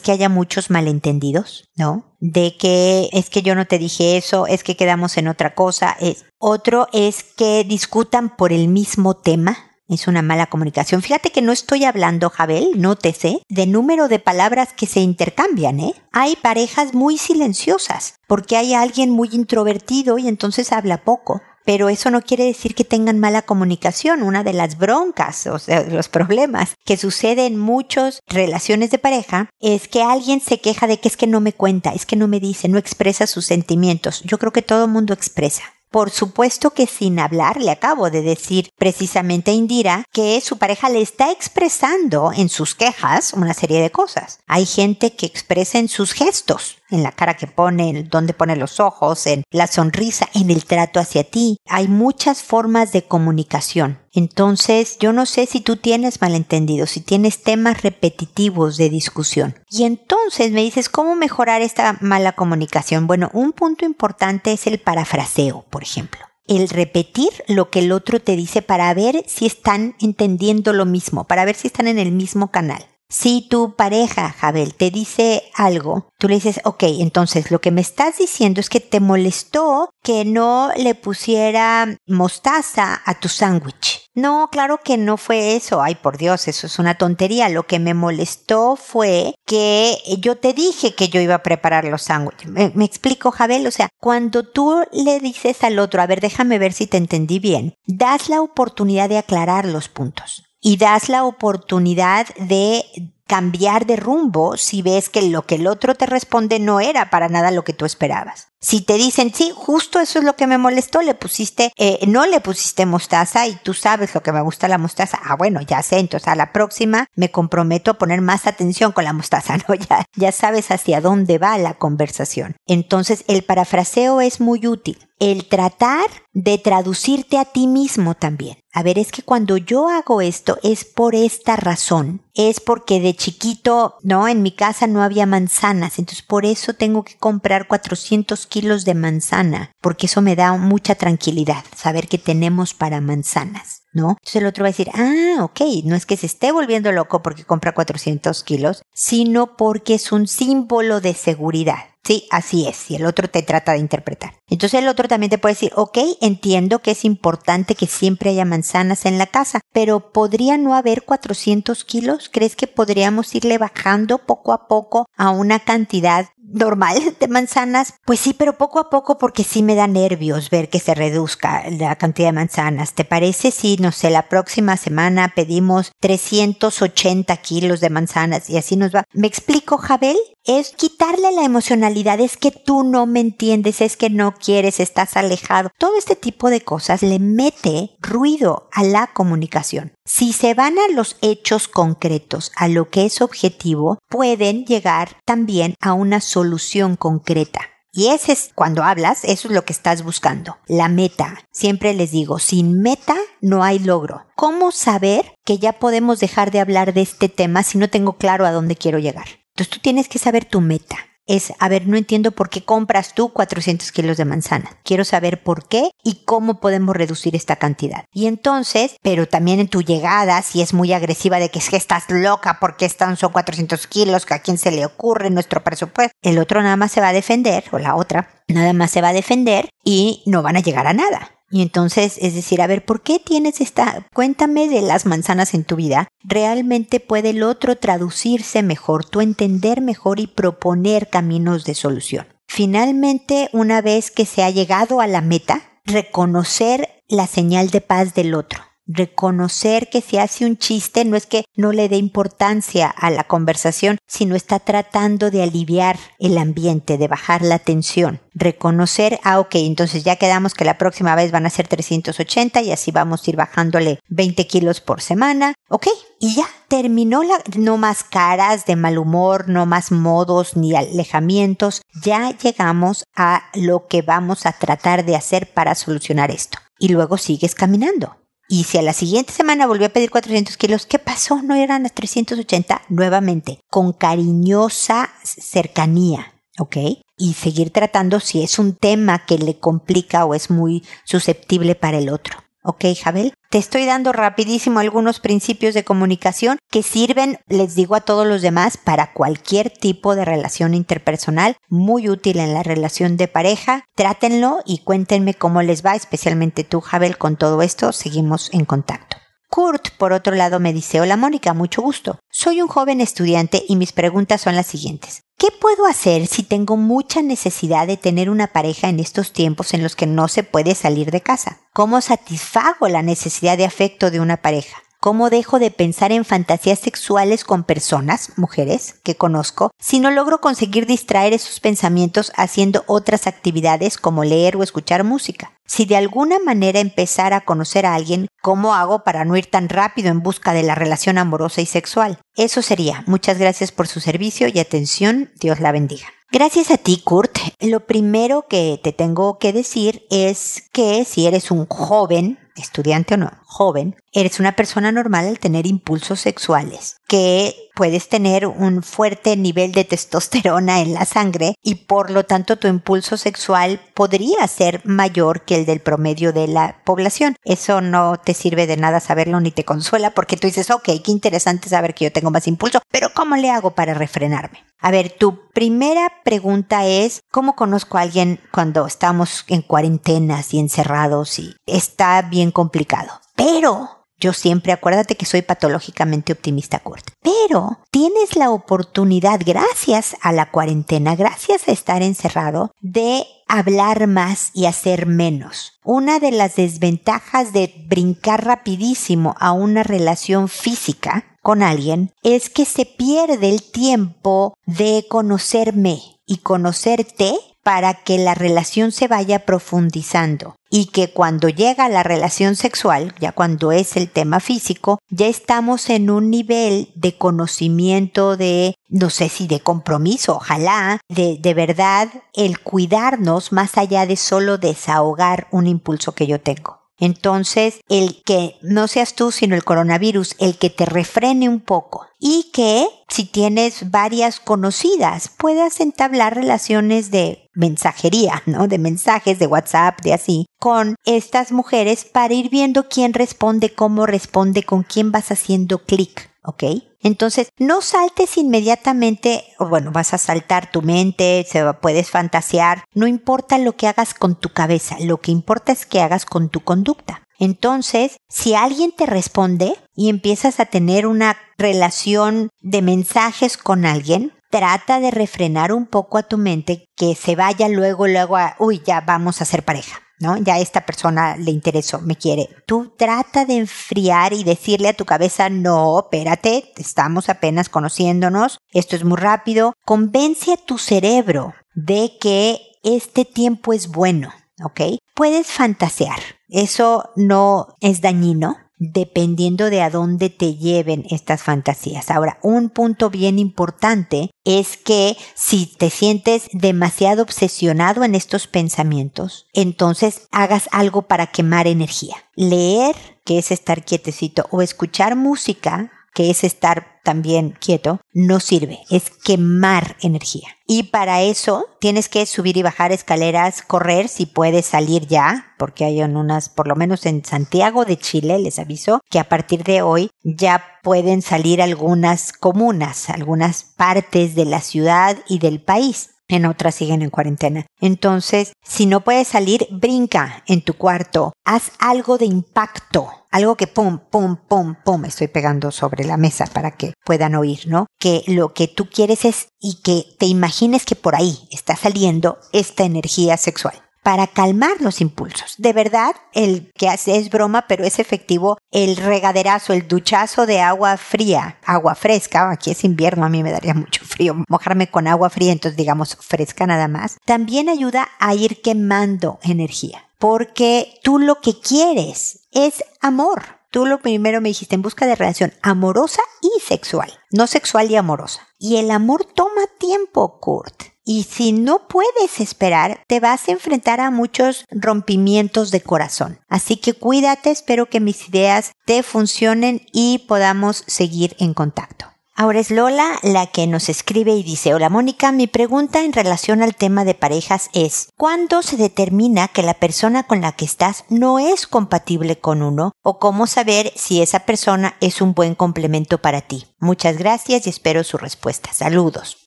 que 0.00 0.12
haya 0.12 0.28
muchos 0.28 0.70
malentendidos, 0.70 1.68
¿no? 1.76 2.16
De 2.20 2.56
que 2.56 3.08
es 3.12 3.30
que 3.30 3.42
yo 3.42 3.54
no 3.54 3.66
te 3.66 3.78
dije 3.78 4.16
eso, 4.16 4.46
es 4.46 4.64
que 4.64 4.76
quedamos 4.76 5.16
en 5.16 5.28
otra 5.28 5.54
cosa. 5.54 5.96
Es. 6.00 6.24
Otro 6.38 6.88
es 6.92 7.22
que 7.22 7.64
discutan 7.64 8.36
por 8.36 8.52
el 8.52 8.68
mismo 8.68 9.16
tema. 9.16 9.56
Es 9.88 10.06
una 10.06 10.22
mala 10.22 10.46
comunicación. 10.46 11.02
Fíjate 11.02 11.30
que 11.30 11.42
no 11.42 11.50
estoy 11.50 11.84
hablando, 11.84 12.30
Jabel, 12.30 12.80
nótese, 12.80 13.42
de 13.48 13.66
número 13.66 14.06
de 14.06 14.20
palabras 14.20 14.72
que 14.72 14.86
se 14.86 15.00
intercambian, 15.00 15.80
¿eh? 15.80 15.94
Hay 16.12 16.36
parejas 16.36 16.94
muy 16.94 17.18
silenciosas, 17.18 18.14
porque 18.28 18.56
hay 18.56 18.74
alguien 18.74 19.10
muy 19.10 19.30
introvertido 19.32 20.16
y 20.18 20.28
entonces 20.28 20.72
habla 20.72 21.02
poco 21.04 21.42
pero 21.70 21.88
eso 21.88 22.10
no 22.10 22.22
quiere 22.22 22.46
decir 22.46 22.74
que 22.74 22.82
tengan 22.82 23.20
mala 23.20 23.42
comunicación. 23.42 24.24
Una 24.24 24.42
de 24.42 24.52
las 24.52 24.76
broncas, 24.76 25.46
o 25.46 25.60
sea, 25.60 25.84
los 25.84 26.08
problemas 26.08 26.74
que 26.84 26.96
sucede 26.96 27.46
en 27.46 27.56
muchas 27.56 28.18
relaciones 28.26 28.90
de 28.90 28.98
pareja 28.98 29.50
es 29.60 29.86
que 29.86 30.02
alguien 30.02 30.40
se 30.40 30.60
queja 30.60 30.88
de 30.88 30.98
que 30.98 31.06
es 31.06 31.16
que 31.16 31.28
no 31.28 31.40
me 31.40 31.52
cuenta, 31.52 31.90
es 31.90 32.06
que 32.06 32.16
no 32.16 32.26
me 32.26 32.40
dice, 32.40 32.66
no 32.66 32.76
expresa 32.76 33.28
sus 33.28 33.46
sentimientos. 33.46 34.20
Yo 34.24 34.36
creo 34.40 34.52
que 34.52 34.62
todo 34.62 34.88
mundo 34.88 35.14
expresa. 35.14 35.62
Por 35.92 36.10
supuesto 36.10 36.70
que 36.70 36.88
sin 36.88 37.20
hablar 37.20 37.60
le 37.60 37.70
acabo 37.70 38.10
de 38.10 38.22
decir 38.22 38.70
precisamente 38.76 39.52
a 39.52 39.54
Indira 39.54 40.04
que 40.12 40.40
su 40.40 40.58
pareja 40.58 40.88
le 40.88 41.00
está 41.00 41.30
expresando 41.30 42.32
en 42.32 42.48
sus 42.48 42.74
quejas 42.74 43.32
una 43.32 43.54
serie 43.54 43.80
de 43.80 43.92
cosas. 43.92 44.40
Hay 44.48 44.66
gente 44.66 45.14
que 45.14 45.26
expresa 45.26 45.78
en 45.78 45.86
sus 45.86 46.14
gestos 46.14 46.79
en 46.90 47.02
la 47.02 47.12
cara 47.12 47.34
que 47.34 47.46
pone, 47.46 47.90
en 47.90 48.08
dónde 48.08 48.34
pone 48.34 48.56
los 48.56 48.80
ojos, 48.80 49.26
en 49.26 49.44
la 49.50 49.66
sonrisa, 49.66 50.28
en 50.34 50.50
el 50.50 50.64
trato 50.64 51.00
hacia 51.00 51.24
ti. 51.24 51.58
Hay 51.68 51.88
muchas 51.88 52.42
formas 52.42 52.92
de 52.92 53.02
comunicación. 53.02 53.98
Entonces, 54.12 54.98
yo 54.98 55.12
no 55.12 55.26
sé 55.26 55.46
si 55.46 55.60
tú 55.60 55.76
tienes 55.76 56.20
malentendidos, 56.20 56.90
si 56.90 57.00
tienes 57.00 57.42
temas 57.42 57.82
repetitivos 57.82 58.76
de 58.76 58.90
discusión. 58.90 59.54
Y 59.68 59.84
entonces 59.84 60.50
me 60.52 60.62
dices, 60.62 60.88
¿cómo 60.88 61.14
mejorar 61.14 61.62
esta 61.62 61.96
mala 62.00 62.32
comunicación? 62.32 63.06
Bueno, 63.06 63.30
un 63.32 63.52
punto 63.52 63.84
importante 63.84 64.52
es 64.52 64.66
el 64.66 64.78
parafraseo, 64.78 65.64
por 65.70 65.82
ejemplo 65.82 66.20
el 66.50 66.68
repetir 66.68 67.30
lo 67.46 67.70
que 67.70 67.78
el 67.78 67.92
otro 67.92 68.18
te 68.20 68.34
dice 68.34 68.60
para 68.60 68.92
ver 68.92 69.22
si 69.28 69.46
están 69.46 69.94
entendiendo 70.00 70.72
lo 70.72 70.84
mismo, 70.84 71.24
para 71.28 71.44
ver 71.44 71.54
si 71.54 71.68
están 71.68 71.86
en 71.86 72.00
el 72.00 72.10
mismo 72.10 72.50
canal. 72.50 72.84
Si 73.12 73.42
tu 73.42 73.74
pareja, 73.74 74.30
Jabel, 74.30 74.72
te 74.74 74.92
dice 74.92 75.42
algo, 75.56 76.06
tú 76.16 76.28
le 76.28 76.36
dices, 76.36 76.60
ok, 76.62 76.84
entonces 77.00 77.50
lo 77.50 77.60
que 77.60 77.72
me 77.72 77.80
estás 77.80 78.18
diciendo 78.18 78.60
es 78.60 78.68
que 78.68 78.78
te 78.78 79.00
molestó 79.00 79.90
que 80.00 80.24
no 80.24 80.70
le 80.76 80.94
pusiera 80.94 81.96
mostaza 82.06 83.02
a 83.04 83.18
tu 83.18 83.28
sándwich. 83.28 84.06
No, 84.14 84.48
claro 84.52 84.78
que 84.84 84.96
no 84.96 85.16
fue 85.16 85.56
eso. 85.56 85.82
Ay, 85.82 85.96
por 85.96 86.18
Dios, 86.18 86.46
eso 86.46 86.68
es 86.68 86.78
una 86.78 86.96
tontería. 86.96 87.48
Lo 87.48 87.64
que 87.64 87.80
me 87.80 87.94
molestó 87.94 88.76
fue 88.76 89.34
que 89.44 89.98
yo 90.20 90.36
te 90.36 90.52
dije 90.52 90.94
que 90.94 91.08
yo 91.08 91.20
iba 91.20 91.34
a 91.34 91.42
preparar 91.42 91.86
los 91.86 92.02
sándwiches. 92.02 92.48
¿Me, 92.48 92.70
¿Me, 92.76 92.84
explico, 92.84 93.32
Jabel? 93.32 93.66
O 93.66 93.72
sea, 93.72 93.88
cuando 93.98 94.44
tú 94.44 94.84
le 94.92 95.18
dices 95.18 95.64
al 95.64 95.80
otro, 95.80 96.00
a 96.00 96.06
ver, 96.06 96.20
déjame 96.20 96.60
ver 96.60 96.72
si 96.72 96.86
te 96.86 96.96
entendí 96.96 97.40
bien, 97.40 97.74
das 97.86 98.28
la 98.28 98.40
oportunidad 98.40 99.08
de 99.08 99.18
aclarar 99.18 99.64
los 99.64 99.88
puntos 99.88 100.44
y 100.60 100.76
das 100.76 101.08
la 101.08 101.24
oportunidad 101.24 102.26
de 102.36 102.84
cambiar 103.30 103.86
de 103.86 103.94
rumbo 103.94 104.56
si 104.56 104.82
ves 104.82 105.08
que 105.08 105.22
lo 105.22 105.42
que 105.42 105.54
el 105.54 105.68
otro 105.68 105.94
te 105.94 106.04
responde 106.04 106.58
no 106.58 106.80
era 106.80 107.10
para 107.10 107.28
nada 107.28 107.52
lo 107.52 107.62
que 107.62 107.72
tú 107.72 107.84
esperabas. 107.84 108.48
Si 108.62 108.82
te 108.82 108.94
dicen, 108.94 109.32
sí, 109.32 109.52
justo 109.54 110.00
eso 110.00 110.18
es 110.18 110.24
lo 110.24 110.34
que 110.34 110.48
me 110.48 110.58
molestó, 110.58 111.00
le 111.00 111.14
pusiste, 111.14 111.72
eh, 111.78 112.00
no 112.08 112.26
le 112.26 112.40
pusiste 112.40 112.84
mostaza 112.84 113.46
y 113.46 113.54
tú 113.54 113.72
sabes 113.72 114.14
lo 114.14 114.22
que 114.22 114.32
me 114.32 114.42
gusta 114.42 114.68
la 114.68 114.76
mostaza. 114.76 115.18
Ah, 115.24 115.36
bueno, 115.36 115.60
ya 115.62 115.80
sé, 115.82 115.98
entonces 115.98 116.28
a 116.28 116.34
la 116.34 116.52
próxima 116.52 117.06
me 117.14 117.30
comprometo 117.30 117.92
a 117.92 117.98
poner 117.98 118.20
más 118.20 118.48
atención 118.48 118.90
con 118.90 119.04
la 119.04 119.14
mostaza, 119.14 119.56
¿no? 119.68 119.74
Ya, 119.76 120.04
ya 120.14 120.32
sabes 120.32 120.72
hacia 120.72 121.00
dónde 121.00 121.38
va 121.38 121.56
la 121.56 121.74
conversación. 121.74 122.56
Entonces 122.66 123.24
el 123.28 123.44
parafraseo 123.44 124.20
es 124.20 124.40
muy 124.40 124.66
útil. 124.66 124.98
El 125.20 125.48
tratar 125.48 126.06
de 126.32 126.58
traducirte 126.58 127.38
a 127.38 127.44
ti 127.44 127.66
mismo 127.66 128.14
también. 128.14 128.56
A 128.72 128.82
ver, 128.82 128.98
es 128.98 129.10
que 129.10 129.22
cuando 129.22 129.56
yo 129.56 129.88
hago 129.88 130.20
esto 130.20 130.58
es 130.62 130.84
por 130.84 131.14
esta 131.14 131.56
razón. 131.56 132.22
Es 132.34 132.60
porque 132.60 133.00
de 133.00 133.14
chiquito, 133.14 133.96
no, 134.02 134.28
en 134.28 134.42
mi 134.42 134.52
casa 134.52 134.86
no 134.86 135.02
había 135.02 135.26
manzanas, 135.26 135.98
entonces 135.98 136.24
por 136.24 136.44
eso 136.44 136.74
tengo 136.74 137.04
que 137.04 137.16
comprar 137.16 137.66
400 137.66 138.46
kilos 138.46 138.84
de 138.84 138.94
manzana, 138.94 139.72
porque 139.80 140.06
eso 140.06 140.22
me 140.22 140.36
da 140.36 140.52
mucha 140.54 140.94
tranquilidad, 140.94 141.64
saber 141.76 142.08
que 142.08 142.18
tenemos 142.18 142.74
para 142.74 143.00
manzanas. 143.00 143.80
¿no? 143.92 144.10
Entonces 144.10 144.36
el 144.36 144.46
otro 144.46 144.62
va 144.62 144.68
a 144.68 144.70
decir, 144.70 144.90
ah, 144.94 145.42
ok, 145.42 145.60
no 145.84 145.96
es 145.96 146.06
que 146.06 146.16
se 146.16 146.26
esté 146.26 146.52
volviendo 146.52 146.92
loco 146.92 147.22
porque 147.22 147.44
compra 147.44 147.74
400 147.74 148.44
kilos, 148.44 148.82
sino 148.92 149.56
porque 149.56 149.94
es 149.94 150.12
un 150.12 150.28
símbolo 150.28 151.00
de 151.00 151.14
seguridad. 151.14 151.89
Sí, 152.02 152.26
así 152.30 152.66
es, 152.66 152.90
y 152.90 152.96
el 152.96 153.04
otro 153.04 153.28
te 153.28 153.42
trata 153.42 153.72
de 153.72 153.78
interpretar. 153.78 154.34
Entonces 154.48 154.80
el 154.80 154.88
otro 154.88 155.06
también 155.06 155.30
te 155.30 155.38
puede 155.38 155.54
decir, 155.54 155.72
ok, 155.76 155.98
entiendo 156.20 156.80
que 156.80 156.92
es 156.92 157.04
importante 157.04 157.74
que 157.74 157.86
siempre 157.86 158.30
haya 158.30 158.44
manzanas 158.44 159.04
en 159.04 159.18
la 159.18 159.26
casa, 159.26 159.60
pero 159.72 160.12
¿podría 160.12 160.56
no 160.56 160.74
haber 160.74 161.04
400 161.04 161.84
kilos? 161.84 162.30
¿Crees 162.32 162.56
que 162.56 162.66
podríamos 162.66 163.34
irle 163.34 163.58
bajando 163.58 164.18
poco 164.18 164.52
a 164.52 164.66
poco 164.66 165.06
a 165.16 165.30
una 165.30 165.60
cantidad 165.60 166.26
normal 166.52 166.98
de 167.20 167.28
manzanas? 167.28 167.94
Pues 168.04 168.18
sí, 168.18 168.34
pero 168.34 168.56
poco 168.56 168.80
a 168.80 168.90
poco 168.90 169.18
porque 169.18 169.44
sí 169.44 169.62
me 169.62 169.74
da 169.74 169.86
nervios 169.86 170.50
ver 170.50 170.68
que 170.68 170.80
se 170.80 170.94
reduzca 170.94 171.64
la 171.70 171.96
cantidad 171.96 172.28
de 172.28 172.32
manzanas. 172.32 172.94
¿Te 172.94 173.04
parece 173.04 173.50
si, 173.50 173.76
no 173.76 173.92
sé, 173.92 174.10
la 174.10 174.28
próxima 174.28 174.76
semana 174.76 175.32
pedimos 175.36 175.92
380 176.00 177.36
kilos 177.36 177.80
de 177.80 177.90
manzanas 177.90 178.50
y 178.50 178.56
así 178.56 178.76
nos 178.76 178.92
va? 178.94 179.04
¿Me 179.12 179.26
explico, 179.26 179.76
Jabel? 179.78 180.16
Es 180.44 180.70
quitarle 180.70 181.32
la 181.32 181.44
emocionalidad, 181.44 182.18
es 182.18 182.38
que 182.38 182.50
tú 182.50 182.82
no 182.82 183.04
me 183.04 183.20
entiendes, 183.20 183.82
es 183.82 183.98
que 183.98 184.08
no 184.08 184.34
quieres, 184.34 184.80
estás 184.80 185.16
alejado. 185.18 185.68
Todo 185.78 185.98
este 185.98 186.16
tipo 186.16 186.48
de 186.48 186.62
cosas 186.62 187.02
le 187.02 187.18
mete 187.18 187.90
ruido 188.00 188.68
a 188.72 188.82
la 188.82 189.08
comunicación. 189.08 189.92
Si 190.06 190.32
se 190.32 190.54
van 190.54 190.78
a 190.78 190.88
los 190.92 191.18
hechos 191.20 191.68
concretos, 191.68 192.52
a 192.56 192.68
lo 192.68 192.88
que 192.88 193.04
es 193.04 193.20
objetivo, 193.20 193.98
pueden 194.08 194.64
llegar 194.64 195.18
también 195.26 195.74
a 195.78 195.92
una 195.92 196.20
solución 196.20 196.96
concreta. 196.96 197.60
Y 197.92 198.06
ese 198.08 198.32
es 198.32 198.50
cuando 198.54 198.84
hablas, 198.84 199.24
eso 199.24 199.48
es 199.48 199.54
lo 199.54 199.64
que 199.64 199.72
estás 199.72 200.04
buscando, 200.04 200.56
la 200.66 200.88
meta. 200.88 201.40
Siempre 201.50 201.92
les 201.92 202.12
digo, 202.12 202.38
sin 202.38 202.80
meta 202.80 203.16
no 203.40 203.64
hay 203.64 203.80
logro. 203.80 204.26
¿Cómo 204.36 204.70
saber 204.70 205.34
que 205.44 205.58
ya 205.58 205.74
podemos 205.74 206.20
dejar 206.20 206.50
de 206.50 206.60
hablar 206.60 206.94
de 206.94 207.02
este 207.02 207.28
tema 207.28 207.62
si 207.62 207.78
no 207.78 207.90
tengo 207.90 208.16
claro 208.16 208.46
a 208.46 208.52
dónde 208.52 208.76
quiero 208.76 209.00
llegar? 209.00 209.39
Entonces 209.60 209.76
tú 209.76 209.82
tienes 209.82 210.08
que 210.08 210.18
saber 210.18 210.46
tu 210.46 210.62
meta. 210.62 210.96
es, 211.26 211.52
a 211.58 211.68
ver, 211.68 211.86
no 211.86 211.98
entiendo 211.98 212.32
por 212.32 212.48
qué 212.48 212.64
compras 212.64 213.12
tú 213.14 213.28
400 213.34 213.92
kilos 213.92 214.16
de 214.16 214.24
manzana. 214.24 214.78
Quiero 214.84 215.04
saber 215.04 215.42
por 215.42 215.68
qué 215.68 215.90
y 216.02 216.24
cómo 216.24 216.60
podemos 216.60 216.96
reducir 216.96 217.36
esta 217.36 217.56
cantidad. 217.56 218.06
Y 218.10 218.26
entonces, 218.26 218.96
pero 219.02 219.28
también 219.28 219.60
en 219.60 219.68
tu 219.68 219.82
llegada, 219.82 220.40
si 220.40 220.62
es 220.62 220.72
muy 220.72 220.94
agresiva 220.94 221.38
de 221.38 221.50
que 221.50 221.58
es 221.58 221.68
que 221.68 221.76
estás 221.76 222.08
loca 222.08 222.56
porque 222.58 222.86
están 222.86 223.18
son 223.18 223.32
400 223.32 223.86
kilos, 223.86 224.24
que 224.24 224.32
a 224.32 224.38
quién 224.38 224.56
se 224.56 224.70
le 224.70 224.86
ocurre 224.86 225.28
nuestro 225.28 225.62
presupuesto, 225.62 226.16
el 226.22 226.38
otro 226.38 226.62
nada 226.62 226.76
más 226.76 226.90
se 226.90 227.02
va 227.02 227.08
a 227.08 227.12
defender, 227.12 227.64
o 227.70 227.78
la 227.78 227.96
otra 227.96 228.42
nada 228.48 228.72
más 228.72 228.90
se 228.90 229.02
va 229.02 229.08
a 229.08 229.12
defender 229.12 229.68
y 229.84 230.22
no 230.24 230.42
van 230.42 230.56
a 230.56 230.60
llegar 230.60 230.86
a 230.86 230.94
nada. 230.94 231.39
Y 231.50 231.62
entonces, 231.62 232.16
es 232.20 232.34
decir, 232.34 232.62
a 232.62 232.66
ver, 232.66 232.84
¿por 232.84 233.02
qué 233.02 233.18
tienes 233.18 233.60
esta? 233.60 234.06
Cuéntame 234.14 234.68
de 234.68 234.82
las 234.82 235.04
manzanas 235.04 235.52
en 235.54 235.64
tu 235.64 235.76
vida. 235.76 236.08
Realmente 236.22 237.00
puede 237.00 237.30
el 237.30 237.42
otro 237.42 237.76
traducirse 237.76 238.62
mejor, 238.62 239.04
tú 239.04 239.20
entender 239.20 239.80
mejor 239.80 240.20
y 240.20 240.28
proponer 240.28 241.08
caminos 241.08 241.64
de 241.64 241.74
solución. 241.74 242.26
Finalmente, 242.48 243.48
una 243.52 243.82
vez 243.82 244.10
que 244.10 244.26
se 244.26 244.42
ha 244.42 244.50
llegado 244.50 245.00
a 245.00 245.06
la 245.06 245.20
meta, 245.20 245.62
reconocer 245.84 246.88
la 247.08 247.26
señal 247.26 247.70
de 247.70 247.80
paz 247.80 248.14
del 248.14 248.34
otro 248.34 248.69
reconocer 248.92 249.88
que 249.88 250.00
si 250.00 250.18
hace 250.18 250.44
un 250.44 250.56
chiste 250.56 251.04
no 251.04 251.16
es 251.16 251.26
que 251.26 251.44
no 251.54 251.72
le 251.72 251.88
dé 251.88 251.96
importancia 251.96 252.88
a 252.88 253.10
la 253.10 253.24
conversación, 253.24 253.98
sino 254.06 254.34
está 254.34 254.58
tratando 254.58 255.30
de 255.30 255.42
aliviar 255.42 255.98
el 256.18 256.38
ambiente, 256.38 256.98
de 256.98 257.08
bajar 257.08 257.42
la 257.42 257.58
tensión. 257.58 258.20
Reconocer, 258.34 259.20
ah, 259.22 259.38
ok, 259.38 259.54
entonces 259.56 260.04
ya 260.04 260.16
quedamos 260.16 260.54
que 260.54 260.64
la 260.64 260.78
próxima 260.78 261.14
vez 261.14 261.30
van 261.30 261.46
a 261.46 261.50
ser 261.50 261.68
380 261.68 262.62
y 262.62 262.72
así 262.72 262.90
vamos 262.90 263.26
a 263.26 263.30
ir 263.30 263.36
bajándole 263.36 264.00
20 264.08 264.46
kilos 264.46 264.80
por 264.80 265.00
semana. 265.00 265.54
Ok, 265.68 265.86
y 266.18 266.34
ya 266.34 266.46
terminó 266.68 267.22
la, 267.22 267.42
no 267.56 267.76
más 267.76 268.02
caras 268.04 268.66
de 268.66 268.76
mal 268.76 268.98
humor, 268.98 269.48
no 269.48 269.66
más 269.66 269.92
modos 269.92 270.56
ni 270.56 270.74
alejamientos. 270.74 271.82
Ya 272.02 272.36
llegamos 272.36 273.04
a 273.16 273.44
lo 273.54 273.86
que 273.86 274.02
vamos 274.02 274.46
a 274.46 274.52
tratar 274.52 275.04
de 275.04 275.16
hacer 275.16 275.52
para 275.52 275.74
solucionar 275.74 276.30
esto. 276.30 276.58
Y 276.78 276.88
luego 276.88 277.18
sigues 277.18 277.54
caminando. 277.54 278.19
Y 278.52 278.64
si 278.64 278.78
a 278.78 278.82
la 278.82 278.92
siguiente 278.92 279.32
semana 279.32 279.68
volvió 279.68 279.86
a 279.86 279.90
pedir 279.90 280.10
400 280.10 280.56
kilos, 280.56 280.84
¿qué 280.84 280.98
pasó? 280.98 281.40
No 281.40 281.54
eran 281.54 281.84
las 281.84 281.92
380 281.92 282.82
nuevamente, 282.88 283.60
con 283.70 283.92
cariñosa 283.92 285.08
cercanía, 285.22 286.34
¿ok? 286.58 286.76
Y 287.16 287.34
seguir 287.34 287.70
tratando 287.70 288.18
si 288.18 288.42
es 288.42 288.58
un 288.58 288.74
tema 288.74 289.24
que 289.24 289.38
le 289.38 289.60
complica 289.60 290.24
o 290.24 290.34
es 290.34 290.50
muy 290.50 290.82
susceptible 291.04 291.76
para 291.76 291.98
el 291.98 292.08
otro. 292.08 292.38
Ok, 292.62 292.84
Jabel, 293.02 293.32
te 293.48 293.56
estoy 293.56 293.86
dando 293.86 294.12
rapidísimo 294.12 294.80
algunos 294.80 295.18
principios 295.18 295.72
de 295.72 295.82
comunicación 295.82 296.58
que 296.70 296.82
sirven, 296.82 297.38
les 297.48 297.74
digo 297.74 297.94
a 297.94 298.02
todos 298.02 298.26
los 298.26 298.42
demás, 298.42 298.76
para 298.76 299.14
cualquier 299.14 299.70
tipo 299.70 300.14
de 300.14 300.26
relación 300.26 300.74
interpersonal, 300.74 301.56
muy 301.70 302.10
útil 302.10 302.38
en 302.38 302.52
la 302.52 302.62
relación 302.62 303.16
de 303.16 303.28
pareja. 303.28 303.84
Trátenlo 303.96 304.60
y 304.66 304.78
cuéntenme 304.84 305.32
cómo 305.32 305.62
les 305.62 305.84
va, 305.84 305.94
especialmente 305.94 306.62
tú, 306.62 306.82
Jabel, 306.82 307.16
con 307.16 307.36
todo 307.36 307.62
esto. 307.62 307.92
Seguimos 307.92 308.52
en 308.52 308.66
contacto. 308.66 309.19
Kurt, 309.50 309.90
por 309.98 310.12
otro 310.12 310.36
lado, 310.36 310.60
me 310.60 310.72
dice, 310.72 311.00
hola 311.00 311.16
Mónica, 311.16 311.54
mucho 311.54 311.82
gusto. 311.82 312.20
Soy 312.30 312.62
un 312.62 312.68
joven 312.68 313.00
estudiante 313.00 313.64
y 313.66 313.74
mis 313.74 313.90
preguntas 313.90 314.40
son 314.40 314.54
las 314.54 314.68
siguientes. 314.68 315.24
¿Qué 315.36 315.48
puedo 315.50 315.86
hacer 315.86 316.28
si 316.28 316.44
tengo 316.44 316.76
mucha 316.76 317.20
necesidad 317.20 317.88
de 317.88 317.96
tener 317.96 318.30
una 318.30 318.46
pareja 318.46 318.88
en 318.88 319.00
estos 319.00 319.32
tiempos 319.32 319.74
en 319.74 319.82
los 319.82 319.96
que 319.96 320.06
no 320.06 320.28
se 320.28 320.44
puede 320.44 320.76
salir 320.76 321.10
de 321.10 321.20
casa? 321.20 321.62
¿Cómo 321.72 322.00
satisfago 322.00 322.86
la 322.86 323.02
necesidad 323.02 323.58
de 323.58 323.64
afecto 323.64 324.12
de 324.12 324.20
una 324.20 324.36
pareja? 324.36 324.84
¿Cómo 325.02 325.30
dejo 325.30 325.58
de 325.58 325.70
pensar 325.70 326.12
en 326.12 326.26
fantasías 326.26 326.78
sexuales 326.78 327.44
con 327.44 327.64
personas, 327.64 328.32
mujeres, 328.36 328.96
que 329.02 329.14
conozco, 329.14 329.70
si 329.78 329.98
no 329.98 330.10
logro 330.10 330.42
conseguir 330.42 330.84
distraer 330.84 331.32
esos 331.32 331.58
pensamientos 331.58 332.32
haciendo 332.36 332.84
otras 332.86 333.26
actividades 333.26 333.96
como 333.96 334.24
leer 334.24 334.56
o 334.56 334.62
escuchar 334.62 335.02
música? 335.04 335.52
Si 335.64 335.86
de 335.86 335.96
alguna 335.96 336.38
manera 336.38 336.80
empezar 336.80 337.32
a 337.32 337.46
conocer 337.46 337.86
a 337.86 337.94
alguien, 337.94 338.28
¿cómo 338.42 338.74
hago 338.74 339.02
para 339.02 339.24
no 339.24 339.38
ir 339.38 339.46
tan 339.46 339.70
rápido 339.70 340.10
en 340.10 340.20
busca 340.20 340.52
de 340.52 340.64
la 340.64 340.74
relación 340.74 341.16
amorosa 341.16 341.62
y 341.62 341.66
sexual? 341.66 342.18
Eso 342.36 342.60
sería. 342.60 343.02
Muchas 343.06 343.38
gracias 343.38 343.72
por 343.72 343.88
su 343.88 344.00
servicio 344.00 344.48
y 344.52 344.58
atención. 344.58 345.30
Dios 345.40 345.60
la 345.60 345.72
bendiga. 345.72 346.08
Gracias 346.32 346.70
a 346.70 346.76
ti, 346.76 347.00
Kurt. 347.02 347.38
Lo 347.60 347.86
primero 347.86 348.46
que 348.48 348.78
te 348.84 348.92
tengo 348.92 349.38
que 349.38 349.52
decir 349.52 350.06
es 350.10 350.62
que 350.72 351.06
si 351.06 351.26
eres 351.26 351.50
un 351.50 351.66
joven, 351.66 352.38
estudiante 352.56 353.14
o 353.14 353.16
no, 353.16 353.30
joven, 353.44 353.96
eres 354.12 354.40
una 354.40 354.56
persona 354.56 354.92
normal 354.92 355.26
al 355.26 355.38
tener 355.38 355.66
impulsos 355.66 356.20
sexuales, 356.20 356.99
que 357.10 357.70
puedes 357.74 358.08
tener 358.08 358.46
un 358.46 358.84
fuerte 358.84 359.36
nivel 359.36 359.72
de 359.72 359.82
testosterona 359.82 360.80
en 360.80 360.94
la 360.94 361.04
sangre 361.04 361.56
y 361.60 361.74
por 361.74 362.12
lo 362.12 362.24
tanto 362.24 362.56
tu 362.56 362.68
impulso 362.68 363.16
sexual 363.16 363.80
podría 363.94 364.46
ser 364.46 364.80
mayor 364.84 365.40
que 365.40 365.56
el 365.56 365.66
del 365.66 365.80
promedio 365.80 366.32
de 366.32 366.46
la 366.46 366.82
población. 366.84 367.34
Eso 367.42 367.80
no 367.80 368.16
te 368.16 368.32
sirve 368.32 368.68
de 368.68 368.76
nada 368.76 369.00
saberlo 369.00 369.40
ni 369.40 369.50
te 369.50 369.64
consuela 369.64 370.12
porque 370.12 370.36
tú 370.36 370.46
dices, 370.46 370.70
ok, 370.70 370.84
qué 370.84 371.10
interesante 371.10 371.68
saber 371.68 371.94
que 371.94 372.04
yo 372.04 372.12
tengo 372.12 372.30
más 372.30 372.46
impulso, 372.46 372.80
pero 372.92 373.08
¿cómo 373.12 373.34
le 373.34 373.50
hago 373.50 373.72
para 373.72 373.92
refrenarme? 373.92 374.64
A 374.78 374.92
ver, 374.92 375.10
tu 375.18 375.50
primera 375.52 376.12
pregunta 376.22 376.86
es, 376.86 377.22
¿cómo 377.32 377.56
conozco 377.56 377.98
a 377.98 378.02
alguien 378.02 378.38
cuando 378.52 378.86
estamos 378.86 379.44
en 379.48 379.62
cuarentenas 379.62 380.54
y 380.54 380.60
encerrados 380.60 381.40
y 381.40 381.56
está 381.66 382.22
bien 382.22 382.52
complicado? 382.52 383.10
Pero 383.34 383.99
yo 384.20 384.32
siempre 384.32 384.72
acuérdate 384.72 385.16
que 385.16 385.26
soy 385.26 385.42
patológicamente 385.42 386.32
optimista. 386.32 386.80
Pero 387.22 387.78
tienes 387.90 388.36
la 388.36 388.50
oportunidad, 388.50 389.40
gracias 389.44 390.16
a 390.20 390.32
la 390.32 390.50
cuarentena, 390.50 391.16
gracias 391.16 391.68
a 391.68 391.72
estar 391.72 392.02
encerrado, 392.02 392.72
de 392.80 393.24
hablar 393.48 394.06
más 394.06 394.50
y 394.54 394.66
hacer 394.66 395.06
menos. 395.06 395.72
Una 395.84 396.20
de 396.20 396.30
las 396.30 396.56
desventajas 396.56 397.52
de 397.52 397.74
brincar 397.88 398.44
rapidísimo 398.44 399.34
a 399.38 399.52
una 399.52 399.82
relación 399.82 400.48
física 400.48 401.24
con 401.42 401.62
alguien 401.62 402.12
es 402.22 402.50
que 402.50 402.64
se 402.64 402.84
pierde 402.84 403.48
el 403.48 403.62
tiempo 403.62 404.54
de 404.66 405.06
conocerme 405.08 406.00
y 406.26 406.38
conocerte 406.38 407.34
para 407.62 407.94
que 407.94 408.18
la 408.18 408.34
relación 408.34 408.92
se 408.92 409.08
vaya 409.08 409.44
profundizando 409.44 410.56
y 410.70 410.86
que 410.86 411.12
cuando 411.12 411.48
llega 411.48 411.88
la 411.88 412.02
relación 412.02 412.56
sexual, 412.56 413.14
ya 413.20 413.32
cuando 413.32 413.72
es 413.72 413.96
el 413.96 414.08
tema 414.08 414.40
físico, 414.40 414.98
ya 415.10 415.26
estamos 415.26 415.90
en 415.90 416.10
un 416.10 416.30
nivel 416.30 416.90
de 416.94 417.18
conocimiento 417.18 418.36
de, 418.36 418.74
no 418.88 419.10
sé 419.10 419.28
si 419.28 419.46
de 419.46 419.60
compromiso, 419.60 420.36
ojalá, 420.36 421.00
de, 421.08 421.38
de 421.40 421.54
verdad 421.54 422.08
el 422.34 422.60
cuidarnos 422.60 423.52
más 423.52 423.76
allá 423.76 424.06
de 424.06 424.16
solo 424.16 424.58
desahogar 424.58 425.48
un 425.50 425.66
impulso 425.66 426.12
que 426.12 426.26
yo 426.26 426.40
tengo. 426.40 426.79
Entonces, 427.00 427.80
el 427.88 428.22
que 428.22 428.56
no 428.62 428.86
seas 428.86 429.14
tú, 429.14 429.32
sino 429.32 429.56
el 429.56 429.64
coronavirus, 429.64 430.36
el 430.38 430.58
que 430.58 430.70
te 430.70 430.84
refrene 430.84 431.48
un 431.48 431.60
poco 431.60 432.06
y 432.20 432.50
que 432.52 432.86
si 433.08 433.24
tienes 433.24 433.90
varias 433.90 434.38
conocidas, 434.38 435.30
puedas 435.36 435.80
entablar 435.80 436.34
relaciones 436.34 437.10
de 437.10 437.48
mensajería, 437.54 438.42
¿no? 438.46 438.68
De 438.68 438.78
mensajes, 438.78 439.38
de 439.38 439.46
WhatsApp, 439.46 440.00
de 440.02 440.12
así, 440.12 440.46
con 440.58 440.94
estas 441.04 441.50
mujeres 441.50 442.04
para 442.04 442.34
ir 442.34 442.50
viendo 442.50 442.88
quién 442.88 443.14
responde, 443.14 443.74
cómo 443.74 444.06
responde, 444.06 444.62
con 444.62 444.82
quién 444.82 445.10
vas 445.10 445.30
haciendo 445.30 445.78
clic. 445.78 446.29
¿Ok? 446.42 446.64
Entonces, 447.00 447.48
no 447.58 447.80
saltes 447.80 448.36
inmediatamente, 448.36 449.44
o 449.58 449.68
bueno, 449.68 449.90
vas 449.92 450.14
a 450.14 450.18
saltar 450.18 450.70
tu 450.70 450.82
mente, 450.82 451.46
se 451.48 451.72
puedes 451.74 452.10
fantasear, 452.10 452.84
no 452.94 453.06
importa 453.06 453.58
lo 453.58 453.76
que 453.76 453.88
hagas 453.88 454.14
con 454.14 454.38
tu 454.38 454.50
cabeza, 454.50 454.96
lo 455.00 455.18
que 455.18 455.32
importa 455.32 455.72
es 455.72 455.86
que 455.86 456.00
hagas 456.00 456.26
con 456.26 456.48
tu 456.48 456.60
conducta. 456.60 457.22
Entonces, 457.38 458.18
si 458.28 458.54
alguien 458.54 458.92
te 458.92 459.06
responde 459.06 459.74
y 459.94 460.10
empiezas 460.10 460.60
a 460.60 460.66
tener 460.66 461.06
una 461.06 461.38
relación 461.56 462.50
de 462.60 462.82
mensajes 462.82 463.56
con 463.56 463.86
alguien, 463.86 464.34
trata 464.50 465.00
de 465.00 465.10
refrenar 465.10 465.72
un 465.72 465.86
poco 465.86 466.18
a 466.18 466.24
tu 466.24 466.36
mente 466.36 466.84
que 466.96 467.14
se 467.14 467.36
vaya 467.36 467.68
luego, 467.68 468.06
luego 468.06 468.36
a, 468.36 468.56
uy, 468.58 468.82
ya 468.84 469.00
vamos 469.00 469.40
a 469.40 469.46
ser 469.46 469.64
pareja. 469.64 470.02
¿No? 470.20 470.36
Ya 470.36 470.58
esta 470.58 470.86
persona 470.86 471.36
le 471.36 471.50
interesó, 471.50 472.00
me 472.00 472.16
quiere. 472.16 472.48
Tú 472.66 472.92
trata 472.96 473.44
de 473.44 473.56
enfriar 473.56 474.32
y 474.32 474.44
decirle 474.44 474.88
a 474.88 474.96
tu 474.96 475.04
cabeza, 475.04 475.48
no, 475.50 475.98
espérate, 476.00 476.72
estamos 476.76 477.28
apenas 477.28 477.68
conociéndonos, 477.68 478.58
esto 478.72 478.94
es 478.94 479.04
muy 479.04 479.16
rápido. 479.18 479.72
Convence 479.84 480.52
a 480.52 480.56
tu 480.56 480.78
cerebro 480.78 481.54
de 481.74 482.12
que 482.20 482.60
este 482.84 483.24
tiempo 483.24 483.72
es 483.72 483.88
bueno, 483.88 484.32
¿ok? 484.62 484.80
Puedes 485.14 485.48
fantasear, 485.48 486.20
eso 486.48 487.10
no 487.16 487.74
es 487.80 488.00
dañino, 488.00 488.56
dependiendo 488.80 489.70
de 489.70 489.82
a 489.82 489.90
dónde 489.90 490.30
te 490.30 490.56
lleven 490.56 491.04
estas 491.10 491.42
fantasías. 491.42 492.10
Ahora, 492.10 492.38
un 492.42 492.70
punto 492.70 493.10
bien 493.10 493.38
importante 493.38 494.30
es 494.44 494.78
que 494.78 495.16
si 495.34 495.66
te 495.66 495.90
sientes 495.90 496.48
demasiado 496.52 497.22
obsesionado 497.22 498.02
en 498.02 498.14
estos 498.14 498.46
pensamientos, 498.46 499.46
entonces 499.52 500.26
hagas 500.32 500.68
algo 500.72 501.02
para 501.02 501.28
quemar 501.28 501.66
energía. 501.66 502.16
Leer, 502.34 502.96
que 503.24 503.38
es 503.38 503.50
estar 503.50 503.84
quietecito, 503.84 504.46
o 504.50 504.62
escuchar 504.62 505.14
música, 505.14 505.92
que 506.14 506.30
es 506.30 506.44
estar 506.44 507.00
también 507.02 507.56
quieto, 507.58 508.00
no 508.12 508.40
sirve, 508.40 508.80
es 508.90 509.10
quemar 509.10 509.96
energía. 510.02 510.48
Y 510.66 510.84
para 510.84 511.22
eso 511.22 511.66
tienes 511.80 512.08
que 512.08 512.26
subir 512.26 512.56
y 512.56 512.62
bajar 512.62 512.92
escaleras, 512.92 513.62
correr 513.62 514.08
si 514.08 514.26
puedes 514.26 514.66
salir 514.66 515.06
ya, 515.06 515.54
porque 515.58 515.84
hay 515.84 516.00
en 516.00 516.16
unas, 516.16 516.48
por 516.48 516.68
lo 516.68 516.76
menos 516.76 517.06
en 517.06 517.24
Santiago 517.24 517.84
de 517.84 517.96
Chile, 517.96 518.38
les 518.38 518.58
aviso 518.58 519.00
que 519.10 519.18
a 519.18 519.28
partir 519.28 519.64
de 519.64 519.82
hoy 519.82 520.10
ya 520.22 520.64
pueden 520.82 521.22
salir 521.22 521.62
algunas 521.62 522.32
comunas, 522.32 523.08
algunas 523.10 523.64
partes 523.64 524.34
de 524.34 524.44
la 524.44 524.60
ciudad 524.60 525.16
y 525.28 525.38
del 525.38 525.62
país 525.62 526.10
en 526.30 526.46
otras 526.46 526.74
siguen 526.74 527.02
en 527.02 527.10
cuarentena. 527.10 527.66
Entonces, 527.80 528.52
si 528.64 528.86
no 528.86 529.02
puedes 529.02 529.28
salir, 529.28 529.66
brinca 529.70 530.42
en 530.46 530.62
tu 530.62 530.74
cuarto, 530.74 531.32
haz 531.44 531.72
algo 531.78 532.16
de 532.16 532.26
impacto, 532.26 533.10
algo 533.30 533.56
que 533.56 533.66
pum, 533.66 533.98
pum, 534.10 534.36
pum, 534.48 534.76
pum, 534.84 535.04
estoy 535.04 535.28
pegando 535.28 535.70
sobre 535.70 536.04
la 536.04 536.16
mesa 536.16 536.46
para 536.46 536.70
que 536.70 536.94
puedan 537.04 537.34
oír, 537.34 537.66
¿no? 537.66 537.86
Que 537.98 538.22
lo 538.26 538.54
que 538.54 538.68
tú 538.68 538.88
quieres 538.88 539.24
es 539.24 539.48
y 539.60 539.80
que 539.82 540.04
te 540.18 540.26
imagines 540.26 540.84
que 540.84 540.96
por 540.96 541.14
ahí 541.14 541.48
está 541.50 541.76
saliendo 541.76 542.38
esta 542.52 542.84
energía 542.84 543.36
sexual 543.36 543.89
para 544.02 544.26
calmar 544.26 544.80
los 544.80 545.00
impulsos. 545.00 545.54
De 545.58 545.72
verdad, 545.72 546.14
el 546.32 546.72
que 546.74 546.88
hace 546.88 547.16
es 547.16 547.30
broma, 547.30 547.66
pero 547.68 547.84
es 547.84 547.98
efectivo 547.98 548.58
el 548.70 548.96
regaderazo, 548.96 549.72
el 549.72 549.88
duchazo 549.88 550.46
de 550.46 550.60
agua 550.60 550.96
fría, 550.96 551.58
agua 551.64 551.94
fresca, 551.94 552.50
aquí 552.50 552.70
es 552.70 552.84
invierno, 552.84 553.26
a 553.26 553.28
mí 553.28 553.42
me 553.42 553.52
daría 553.52 553.74
mucho 553.74 554.04
frío 554.04 554.44
mojarme 554.48 554.90
con 554.90 555.06
agua 555.06 555.30
fría, 555.30 555.52
entonces 555.52 555.76
digamos 555.76 556.16
fresca 556.20 556.66
nada 556.66 556.88
más, 556.88 557.18
también 557.24 557.68
ayuda 557.68 558.08
a 558.18 558.34
ir 558.34 558.60
quemando 558.62 559.38
energía, 559.42 560.04
porque 560.18 560.98
tú 561.02 561.18
lo 561.18 561.40
que 561.40 561.58
quieres 561.60 562.48
es 562.52 562.84
amor. 563.00 563.60
Tú 563.70 563.86
lo 563.86 564.00
primero 564.00 564.40
me 564.40 564.48
dijiste 564.48 564.74
en 564.74 564.82
busca 564.82 565.06
de 565.06 565.14
relación 565.14 565.52
amorosa 565.62 566.22
y 566.42 566.60
sexual, 566.60 567.12
no 567.30 567.46
sexual 567.46 567.88
y 567.88 567.94
amorosa. 567.94 568.48
Y 568.58 568.78
el 568.78 568.90
amor 568.90 569.24
toma 569.24 569.62
tiempo, 569.78 570.40
Kurt. 570.40 570.89
Y 571.10 571.24
si 571.24 571.50
no 571.50 571.88
puedes 571.88 572.38
esperar, 572.38 573.02
te 573.08 573.18
vas 573.18 573.48
a 573.48 573.50
enfrentar 573.50 574.00
a 574.00 574.12
muchos 574.12 574.64
rompimientos 574.70 575.72
de 575.72 575.80
corazón. 575.80 576.38
Así 576.48 576.76
que 576.76 576.94
cuídate, 576.94 577.50
espero 577.50 577.86
que 577.86 577.98
mis 577.98 578.28
ideas 578.28 578.76
te 578.84 579.02
funcionen 579.02 579.84
y 579.90 580.24
podamos 580.28 580.84
seguir 580.86 581.34
en 581.40 581.52
contacto. 581.52 582.09
Ahora 582.40 582.60
es 582.60 582.70
Lola 582.70 583.18
la 583.22 583.48
que 583.48 583.66
nos 583.66 583.90
escribe 583.90 584.32
y 584.32 584.42
dice, 584.42 584.72
hola 584.72 584.88
Mónica, 584.88 585.30
mi 585.30 585.46
pregunta 585.46 586.00
en 586.00 586.14
relación 586.14 586.62
al 586.62 586.74
tema 586.74 587.04
de 587.04 587.12
parejas 587.12 587.68
es, 587.74 588.08
¿cuándo 588.16 588.62
se 588.62 588.78
determina 588.78 589.48
que 589.48 589.62
la 589.62 589.74
persona 589.74 590.22
con 590.22 590.40
la 590.40 590.52
que 590.52 590.64
estás 590.64 591.04
no 591.10 591.38
es 591.38 591.66
compatible 591.66 592.38
con 592.38 592.62
uno? 592.62 592.92
¿O 593.02 593.18
cómo 593.18 593.46
saber 593.46 593.92
si 593.94 594.22
esa 594.22 594.46
persona 594.46 594.96
es 595.02 595.20
un 595.20 595.34
buen 595.34 595.54
complemento 595.54 596.16
para 596.22 596.40
ti? 596.40 596.64
Muchas 596.78 597.18
gracias 597.18 597.66
y 597.66 597.68
espero 597.68 598.04
su 598.04 598.16
respuesta. 598.16 598.72
Saludos. 598.72 599.46